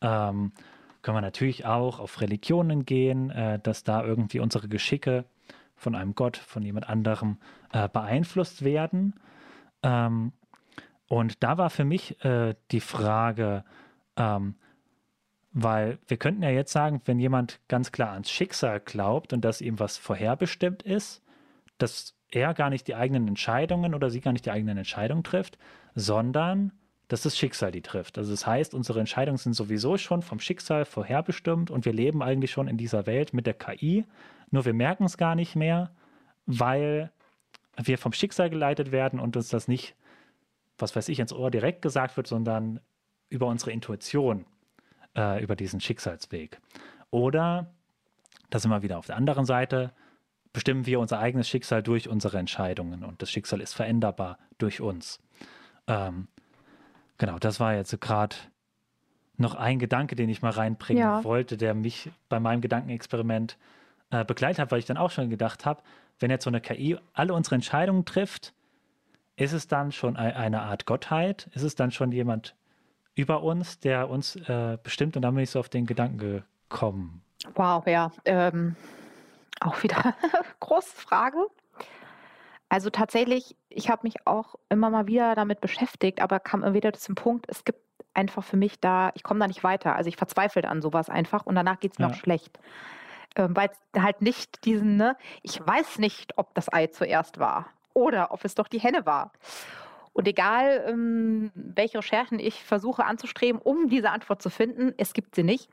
Ähm, 0.00 0.52
können 1.02 1.16
wir 1.18 1.22
natürlich 1.22 1.66
auch 1.66 2.00
auf 2.00 2.20
Religionen 2.20 2.84
gehen, 2.84 3.30
äh, 3.30 3.58
dass 3.58 3.84
da 3.84 4.04
irgendwie 4.04 4.40
unsere 4.40 4.68
Geschicke 4.68 5.26
von 5.74 5.94
einem 5.94 6.14
Gott, 6.14 6.38
von 6.38 6.62
jemand 6.62 6.88
anderem 6.88 7.36
äh, 7.72 7.88
beeinflusst 7.88 8.64
werden. 8.64 9.14
Ähm, 9.82 10.32
und 11.08 11.42
da 11.42 11.58
war 11.58 11.70
für 11.70 11.84
mich 11.84 12.24
äh, 12.24 12.54
die 12.70 12.80
Frage, 12.80 13.64
ähm, 14.16 14.56
weil 15.58 15.98
wir 16.06 16.18
könnten 16.18 16.42
ja 16.42 16.50
jetzt 16.50 16.70
sagen, 16.70 17.00
wenn 17.06 17.18
jemand 17.18 17.60
ganz 17.66 17.90
klar 17.90 18.12
ans 18.12 18.30
Schicksal 18.30 18.78
glaubt 18.78 19.32
und 19.32 19.42
dass 19.42 19.62
ihm 19.62 19.78
was 19.78 19.96
vorherbestimmt 19.96 20.82
ist, 20.82 21.22
dass 21.78 22.14
er 22.30 22.52
gar 22.52 22.68
nicht 22.68 22.86
die 22.88 22.94
eigenen 22.94 23.26
Entscheidungen 23.26 23.94
oder 23.94 24.10
sie 24.10 24.20
gar 24.20 24.32
nicht 24.32 24.44
die 24.44 24.50
eigenen 24.50 24.76
Entscheidungen 24.76 25.24
trifft, 25.24 25.56
sondern 25.94 26.72
dass 27.08 27.22
das 27.22 27.38
Schicksal 27.38 27.70
die 27.70 27.80
trifft. 27.80 28.18
Also 28.18 28.32
das 28.32 28.46
heißt, 28.46 28.74
unsere 28.74 29.00
Entscheidungen 29.00 29.38
sind 29.38 29.54
sowieso 29.54 29.96
schon 29.96 30.20
vom 30.20 30.40
Schicksal 30.40 30.84
vorherbestimmt 30.84 31.70
und 31.70 31.86
wir 31.86 31.94
leben 31.94 32.22
eigentlich 32.22 32.50
schon 32.50 32.68
in 32.68 32.76
dieser 32.76 33.06
Welt 33.06 33.32
mit 33.32 33.46
der 33.46 33.54
KI, 33.54 34.04
nur 34.50 34.66
wir 34.66 34.74
merken 34.74 35.04
es 35.04 35.16
gar 35.16 35.36
nicht 35.36 35.56
mehr, 35.56 35.90
weil 36.44 37.10
wir 37.82 37.96
vom 37.96 38.12
Schicksal 38.12 38.50
geleitet 38.50 38.92
werden 38.92 39.20
und 39.20 39.38
uns 39.38 39.48
das 39.48 39.68
nicht, 39.68 39.94
was 40.76 40.94
weiß 40.94 41.08
ich, 41.08 41.18
ins 41.18 41.32
Ohr 41.32 41.50
direkt 41.50 41.80
gesagt 41.80 42.18
wird, 42.18 42.26
sondern 42.26 42.78
über 43.30 43.46
unsere 43.46 43.70
Intuition 43.70 44.44
äh, 45.16 45.42
über 45.42 45.56
diesen 45.56 45.80
Schicksalsweg. 45.80 46.60
Oder 47.10 47.72
Da 48.50 48.58
sind 48.58 48.70
wir 48.70 48.82
wieder 48.82 48.98
auf 48.98 49.06
der 49.06 49.16
anderen 49.16 49.44
Seite. 49.44 49.92
Bestimmen 50.52 50.86
wir 50.86 51.00
unser 51.00 51.18
eigenes 51.18 51.48
Schicksal 51.48 51.82
durch 51.82 52.08
unsere 52.08 52.38
Entscheidungen 52.38 53.04
und 53.04 53.20
das 53.20 53.30
Schicksal 53.30 53.60
ist 53.60 53.74
veränderbar 53.74 54.38
durch 54.58 54.80
uns. 54.80 55.20
Ähm, 55.86 56.28
genau, 57.18 57.38
das 57.38 57.60
war 57.60 57.74
jetzt 57.74 58.00
gerade 58.00 58.36
noch 59.36 59.54
ein 59.54 59.78
Gedanke, 59.78 60.16
den 60.16 60.28
ich 60.28 60.42
mal 60.42 60.50
reinbringen 60.50 61.02
ja. 61.02 61.24
wollte, 61.24 61.56
der 61.56 61.74
mich 61.74 62.10
bei 62.28 62.40
meinem 62.40 62.60
Gedankenexperiment 62.60 63.58
äh, 64.10 64.24
begleitet 64.24 64.60
hat, 64.60 64.70
weil 64.70 64.78
ich 64.78 64.86
dann 64.86 64.96
auch 64.96 65.10
schon 65.10 65.28
gedacht 65.28 65.66
habe, 65.66 65.82
wenn 66.18 66.30
jetzt 66.30 66.44
so 66.44 66.50
eine 66.50 66.60
KI 66.60 66.96
alle 67.12 67.34
unsere 67.34 67.56
Entscheidungen 67.56 68.04
trifft, 68.04 68.54
ist 69.36 69.52
es 69.52 69.68
dann 69.68 69.92
schon 69.92 70.16
eine 70.16 70.62
Art 70.62 70.86
Gottheit? 70.86 71.50
Ist 71.52 71.62
es 71.62 71.74
dann 71.74 71.90
schon 71.90 72.10
jemand 72.10 72.54
über 73.16 73.42
uns, 73.42 73.80
der 73.80 74.08
uns 74.08 74.36
äh, 74.36 74.78
bestimmt? 74.80 75.16
Und 75.16 75.22
dann 75.22 75.34
bin 75.34 75.42
ich 75.42 75.50
so 75.50 75.58
auf 75.58 75.68
den 75.68 75.86
Gedanken 75.86 76.44
gekommen. 76.68 77.22
Wow, 77.54 77.84
ja. 77.86 78.12
Ähm, 78.24 78.76
auch 79.60 79.82
wieder 79.82 80.14
große 80.60 80.94
Frage. 80.94 81.38
Also 82.68 82.90
tatsächlich, 82.90 83.56
ich 83.68 83.90
habe 83.90 84.02
mich 84.04 84.26
auch 84.26 84.56
immer 84.68 84.90
mal 84.90 85.06
wieder 85.06 85.34
damit 85.34 85.60
beschäftigt, 85.60 86.20
aber 86.20 86.40
kam 86.40 86.62
immer 86.62 86.74
wieder 86.74 86.92
zum 86.92 87.14
Punkt, 87.14 87.46
es 87.48 87.64
gibt 87.64 87.80
einfach 88.12 88.42
für 88.42 88.56
mich 88.56 88.80
da, 88.80 89.12
ich 89.14 89.22
komme 89.22 89.40
da 89.40 89.46
nicht 89.46 89.62
weiter. 89.62 89.94
Also 89.94 90.08
ich 90.08 90.16
verzweifle 90.16 90.68
an 90.68 90.82
sowas 90.82 91.08
einfach 91.08 91.46
und 91.46 91.54
danach 91.54 91.78
geht 91.78 91.92
es 91.92 91.98
mir 91.98 92.06
ja. 92.06 92.12
auch 92.12 92.16
schlecht. 92.16 92.58
Ähm, 93.36 93.54
Weil 93.54 93.70
halt 93.96 94.22
nicht 94.22 94.64
diesen, 94.64 94.96
ne, 94.96 95.16
ich 95.42 95.64
weiß 95.64 95.98
nicht, 95.98 96.36
ob 96.38 96.54
das 96.54 96.72
Ei 96.72 96.88
zuerst 96.88 97.38
war 97.38 97.66
oder 97.94 98.32
ob 98.32 98.44
es 98.44 98.54
doch 98.54 98.68
die 98.68 98.80
Henne 98.80 99.06
war. 99.06 99.32
Und 100.16 100.26
egal, 100.26 100.82
ähm, 100.88 101.50
welche 101.54 101.98
Recherchen 101.98 102.38
ich 102.38 102.64
versuche 102.64 103.04
anzustreben, 103.04 103.60
um 103.60 103.90
diese 103.90 104.08
Antwort 104.08 104.40
zu 104.40 104.48
finden, 104.48 104.94
es 104.96 105.12
gibt 105.12 105.34
sie 105.34 105.42
nicht. 105.42 105.68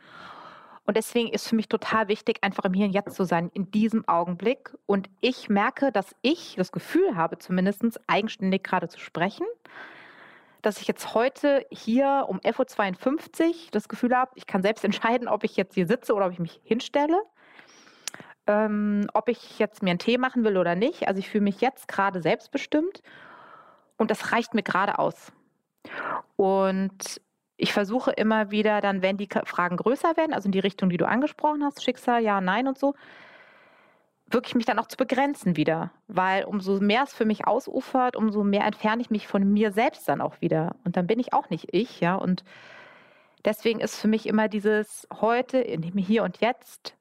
Und 0.86 0.98
deswegen 0.98 1.30
ist 1.30 1.48
für 1.48 1.56
mich 1.56 1.70
total 1.70 2.10
wichtig, 2.10 2.40
einfach 2.42 2.66
im 2.66 2.74
Hier 2.74 2.88
und 2.88 2.92
Jetzt 2.92 3.16
zu 3.16 3.24
sein, 3.24 3.50
in 3.54 3.72
diesem 3.72 4.06
Augenblick. 4.06 4.76
Und 4.86 5.10
ich 5.22 5.48
merke, 5.48 5.94
dass 5.94 6.14
ich 6.24 6.56
das 6.58 6.74
Gefühl 6.74 7.16
habe, 7.16 7.38
zumindest 7.38 8.02
eigenständig 8.08 8.64
gerade 8.64 8.90
zu 8.90 9.00
sprechen, 9.00 9.48
dass 10.62 10.82
ich 10.82 10.90
jetzt 10.90 11.14
heute 11.14 11.66
hier 11.72 12.26
um 12.28 12.40
11.52 12.40 13.48
Uhr 13.48 13.54
das 13.72 13.88
Gefühl 13.88 14.14
habe, 14.14 14.32
ich 14.36 14.46
kann 14.46 14.62
selbst 14.62 14.84
entscheiden, 14.84 15.30
ob 15.30 15.46
ich 15.46 15.56
jetzt 15.56 15.76
hier 15.76 15.88
sitze 15.88 16.14
oder 16.14 16.26
ob 16.26 16.34
ich 16.34 16.40
mich 16.40 16.60
hinstelle 16.66 17.22
ähm, 18.46 19.08
ob 19.14 19.30
ich 19.30 19.58
jetzt 19.58 19.84
mir 19.84 19.92
einen 19.92 20.00
Tee 20.00 20.18
machen 20.18 20.44
will 20.44 20.58
oder 20.58 20.76
nicht. 20.76 21.08
Also 21.08 21.20
ich 21.20 21.30
fühle 21.30 21.46
mich 21.46 21.62
jetzt 21.62 21.88
gerade 21.88 22.22
selbstbestimmt 22.22 23.02
und 23.98 24.12
das 24.12 24.32
reicht 24.32 24.54
mir 24.54 24.64
gerade 24.64 25.00
aus. 25.00 25.32
Und 26.36 27.22
ich 27.58 27.74
versuche 27.74 28.12
immer 28.12 28.52
wieder 28.52 28.82
dann, 28.82 29.02
wenn 29.02 29.18
die 29.18 29.30
Fragen 29.46 29.78
größer 29.78 30.18
werden, 30.18 30.34
also 30.34 30.48
in 30.48 30.52
die 30.52 30.60
Richtung, 30.60 30.90
die 30.90 30.98
du 30.98 31.08
angesprochen 31.08 31.64
hast, 31.64 31.84
Schicksal, 31.84 32.24
ja, 32.24 32.42
nein 32.42 32.68
und 32.68 32.78
so, 32.78 32.96
wirklich 34.28 34.56
mich 34.56 34.66
dann 34.66 34.80
auch 34.80 34.88
zu 34.88 34.98
begrenzen 34.98 35.56
wieder. 35.56 35.92
Weil 36.08 36.46
umso 36.46 36.80
mehr 36.80 37.04
es 37.04 37.14
für 37.14 37.26
mich 37.26 37.48
ausufert, 37.48 38.16
umso 38.16 38.44
mehr 38.44 38.66
entferne 38.66 39.02
ich 39.02 39.10
mich 39.10 39.28
von 39.28 39.52
mir 39.54 39.72
selbst 39.72 40.10
dann 40.10 40.22
auch 40.22 40.42
wieder. 40.42 40.76
Und 40.84 40.98
dann 40.98 41.08
bin 41.08 41.20
ich 41.20 41.34
auch 41.34 41.50
nicht 41.50 41.68
ich, 41.72 42.02
ja. 42.02 42.16
Und 42.16 42.44
deswegen 43.46 43.80
ist 43.80 44.00
für 44.00 44.08
mich 44.08 44.26
immer 44.26 44.48
dieses 44.48 45.08
heute, 45.22 45.60
in 45.60 45.82
dem 45.82 45.98
Hier 45.98 46.24
und 46.24 46.42
Jetzt, 46.42 46.98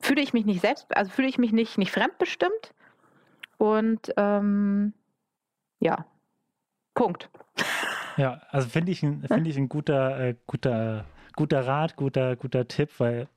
fühle 0.00 0.22
ich 0.22 0.32
mich 0.32 0.46
nicht 0.46 0.60
selbst, 0.60 0.94
also 0.96 1.10
fühle 1.10 1.28
ich 1.28 1.38
mich 1.38 1.52
nicht, 1.52 1.78
nicht 1.78 1.92
fremdbestimmt. 1.92 2.74
Und 3.58 4.12
ähm, 4.16 4.94
ja, 5.80 6.06
Punkt. 6.94 7.28
Ja, 8.16 8.40
also 8.50 8.68
finde 8.68 8.92
ich, 8.92 9.00
find 9.26 9.46
ich 9.46 9.56
ein 9.56 9.68
guter, 9.68 10.20
äh, 10.20 10.34
guter, 10.46 11.04
guter 11.34 11.66
Rat, 11.66 11.96
guter, 11.96 12.36
guter 12.36 12.68
Tipp, 12.68 12.90
weil 12.98 13.28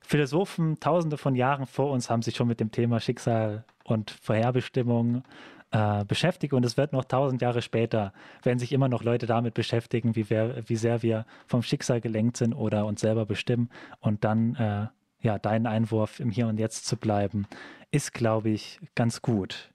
Philosophen 0.00 0.78
tausende 0.80 1.16
von 1.16 1.34
Jahren 1.34 1.66
vor 1.66 1.90
uns 1.90 2.10
haben 2.10 2.22
sich 2.22 2.36
schon 2.36 2.48
mit 2.48 2.60
dem 2.60 2.70
Thema 2.70 3.00
Schicksal 3.00 3.64
und 3.84 4.10
Vorherbestimmung 4.10 5.22
äh, 5.70 6.04
beschäftigt 6.04 6.52
und 6.52 6.64
es 6.64 6.76
wird 6.76 6.92
noch 6.92 7.04
tausend 7.04 7.40
Jahre 7.40 7.62
später, 7.62 8.12
werden 8.42 8.58
sich 8.58 8.72
immer 8.72 8.88
noch 8.88 9.02
Leute 9.02 9.26
damit 9.26 9.54
beschäftigen, 9.54 10.14
wie, 10.14 10.28
wir, 10.28 10.62
wie 10.66 10.76
sehr 10.76 11.02
wir 11.02 11.24
vom 11.46 11.62
Schicksal 11.62 12.00
gelenkt 12.00 12.36
sind 12.36 12.52
oder 12.52 12.84
uns 12.86 13.00
selber 13.00 13.24
bestimmen 13.24 13.70
und 14.00 14.24
dann 14.24 14.54
äh, 14.56 14.86
ja, 15.24 15.38
dein 15.38 15.66
Einwurf 15.66 16.20
im 16.20 16.30
Hier 16.30 16.46
und 16.48 16.58
Jetzt 16.58 16.86
zu 16.86 16.96
bleiben, 16.96 17.46
ist, 17.90 18.12
glaube 18.12 18.50
ich, 18.50 18.78
ganz 18.94 19.22
gut. 19.22 19.72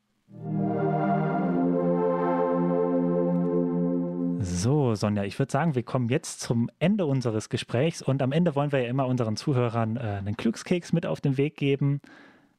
So, 4.41 4.95
Sonja, 4.95 5.25
ich 5.25 5.37
würde 5.37 5.51
sagen, 5.51 5.75
wir 5.75 5.83
kommen 5.83 6.07
jetzt 6.07 6.39
zum 6.39 6.69
Ende 6.79 7.05
unseres 7.05 7.49
Gesprächs 7.49 8.01
und 8.01 8.21
am 8.21 8.31
Ende 8.31 8.55
wollen 8.55 8.71
wir 8.71 8.81
ja 8.81 8.87
immer 8.87 9.05
unseren 9.05 9.35
Zuhörern 9.35 9.97
äh, 9.97 9.99
einen 9.99 10.37
Glückskeks 10.37 10.93
mit 10.93 11.05
auf 11.05 11.19
den 11.19 11.35
Weg 11.35 11.57
geben. 11.57 11.99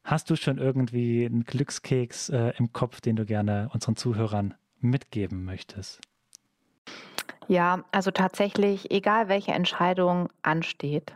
Hast 0.03 0.29
du 0.29 0.35
schon 0.35 0.59
irgendwie 0.59 1.25
einen 1.25 1.43
Glückskeks 1.43 2.29
äh, 2.29 2.53
im 2.59 2.71
Kopf, 2.71 3.01
den 3.01 3.15
du 3.15 3.25
gerne 3.25 3.67
unseren 3.73 3.95
Zuhörern 3.95 4.53
mitgeben 4.79 5.43
möchtest? 5.43 6.01
Ja, 7.47 7.83
also 7.91 8.11
tatsächlich, 8.11 8.91
egal 8.91 9.27
welche 9.27 9.53
Entscheidung 9.53 10.29
ansteht, 10.43 11.15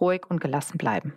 ruhig 0.00 0.22
und 0.28 0.40
gelassen 0.40 0.78
bleiben. 0.78 1.12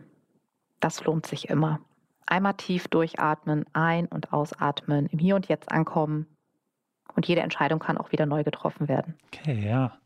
Das 0.80 1.04
lohnt 1.04 1.28
sich 1.28 1.50
immer. 1.50 1.82
Einmal 2.26 2.56
tief 2.56 2.88
durchatmen, 2.88 3.66
ein- 3.74 4.08
und 4.08 4.34
ausatmen, 4.34 5.06
im 5.06 5.20
Hier 5.20 5.36
und 5.36 5.50
Jetzt 5.50 5.72
ankommen. 5.72 6.26
Und 7.16 7.28
jede 7.28 7.42
Entscheidung 7.42 7.80
kann 7.80 7.98
auch 7.98 8.12
wieder 8.12 8.26
neu 8.26 8.44
getroffen 8.44 8.88
werden. 8.88 9.16
Okay, 9.28 9.66
ja. 9.66 9.98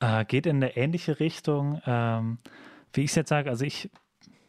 Äh, 0.00 0.24
geht 0.24 0.46
in 0.46 0.56
eine 0.56 0.76
ähnliche 0.76 1.20
Richtung. 1.20 1.80
Ähm, 1.86 2.38
wie 2.92 3.02
ich 3.02 3.10
es 3.10 3.16
jetzt 3.16 3.30
sage, 3.30 3.50
also 3.50 3.64
ich, 3.64 3.90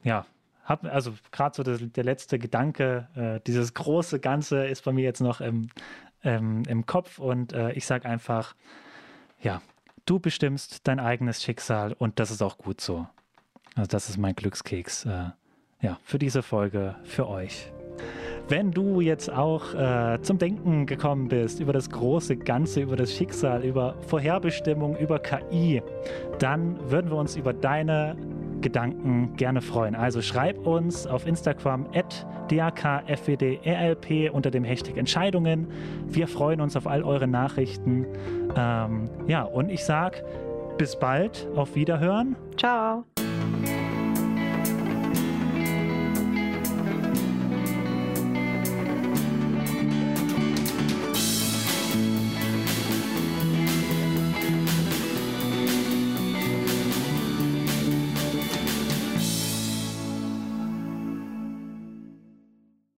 ja, 0.03 0.25
habe, 0.63 0.91
also 0.91 1.13
gerade 1.31 1.55
so 1.55 1.63
der, 1.63 1.77
der, 1.77 2.03
letzte 2.03 2.39
Gedanke, 2.39 3.07
äh, 3.15 3.39
dieses 3.45 3.73
große 3.73 4.19
Ganze 4.19 4.65
ist 4.65 4.83
bei 4.83 4.91
mir 4.91 5.03
jetzt 5.03 5.21
noch 5.21 5.41
im, 5.41 5.69
ähm, 6.23 6.63
im 6.67 6.85
Kopf 6.85 7.19
und 7.19 7.53
äh, 7.53 7.71
ich 7.73 7.85
sage 7.85 8.07
einfach, 8.07 8.55
ja, 9.41 9.61
du 10.05 10.19
bestimmst 10.19 10.87
dein 10.87 10.99
eigenes 10.99 11.43
Schicksal 11.43 11.93
und 11.93 12.19
das 12.19 12.31
ist 12.31 12.41
auch 12.41 12.57
gut 12.57 12.81
so. 12.81 13.07
Also 13.75 13.87
das 13.87 14.09
ist 14.09 14.17
mein 14.17 14.35
Glückskeks 14.35 15.05
äh, 15.05 15.29
ja, 15.81 15.99
für 16.03 16.17
diese 16.17 16.41
Folge 16.41 16.95
für 17.03 17.27
euch. 17.27 17.71
Wenn 18.47 18.71
du 18.71 19.01
jetzt 19.01 19.31
auch 19.31 19.73
äh, 19.73 20.21
zum 20.21 20.37
Denken 20.37 20.85
gekommen 20.85 21.27
bist 21.27 21.59
über 21.59 21.73
das 21.73 21.89
große 21.89 22.37
Ganze, 22.37 22.81
über 22.81 22.95
das 22.95 23.11
Schicksal, 23.11 23.63
über 23.63 23.95
Vorherbestimmung, 24.07 24.95
über 24.97 25.17
KI, 25.19 25.81
dann 26.37 26.77
würden 26.89 27.09
wir 27.09 27.17
uns 27.17 27.35
über 27.35 27.53
deine 27.53 28.15
Gedanken 28.61 29.35
gerne 29.35 29.61
freuen. 29.61 29.95
Also 29.95 30.21
schreib 30.21 30.65
uns 30.65 31.07
auf 31.07 31.25
Instagram 31.25 31.87
at 31.93 32.25
dakfwdrlp 32.49 34.31
unter 34.31 34.51
dem 34.51 34.63
Hashtag 34.63 34.97
Entscheidungen. 34.97 35.67
Wir 36.07 36.27
freuen 36.27 36.61
uns 36.61 36.75
auf 36.75 36.87
all 36.87 37.03
eure 37.03 37.27
Nachrichten. 37.27 38.05
Ähm, 38.55 39.09
ja, 39.27 39.43
und 39.43 39.69
ich 39.69 39.83
sage 39.83 40.23
bis 40.77 40.95
bald, 40.95 41.47
auf 41.55 41.75
Wiederhören. 41.75 42.35
Ciao. 42.57 43.05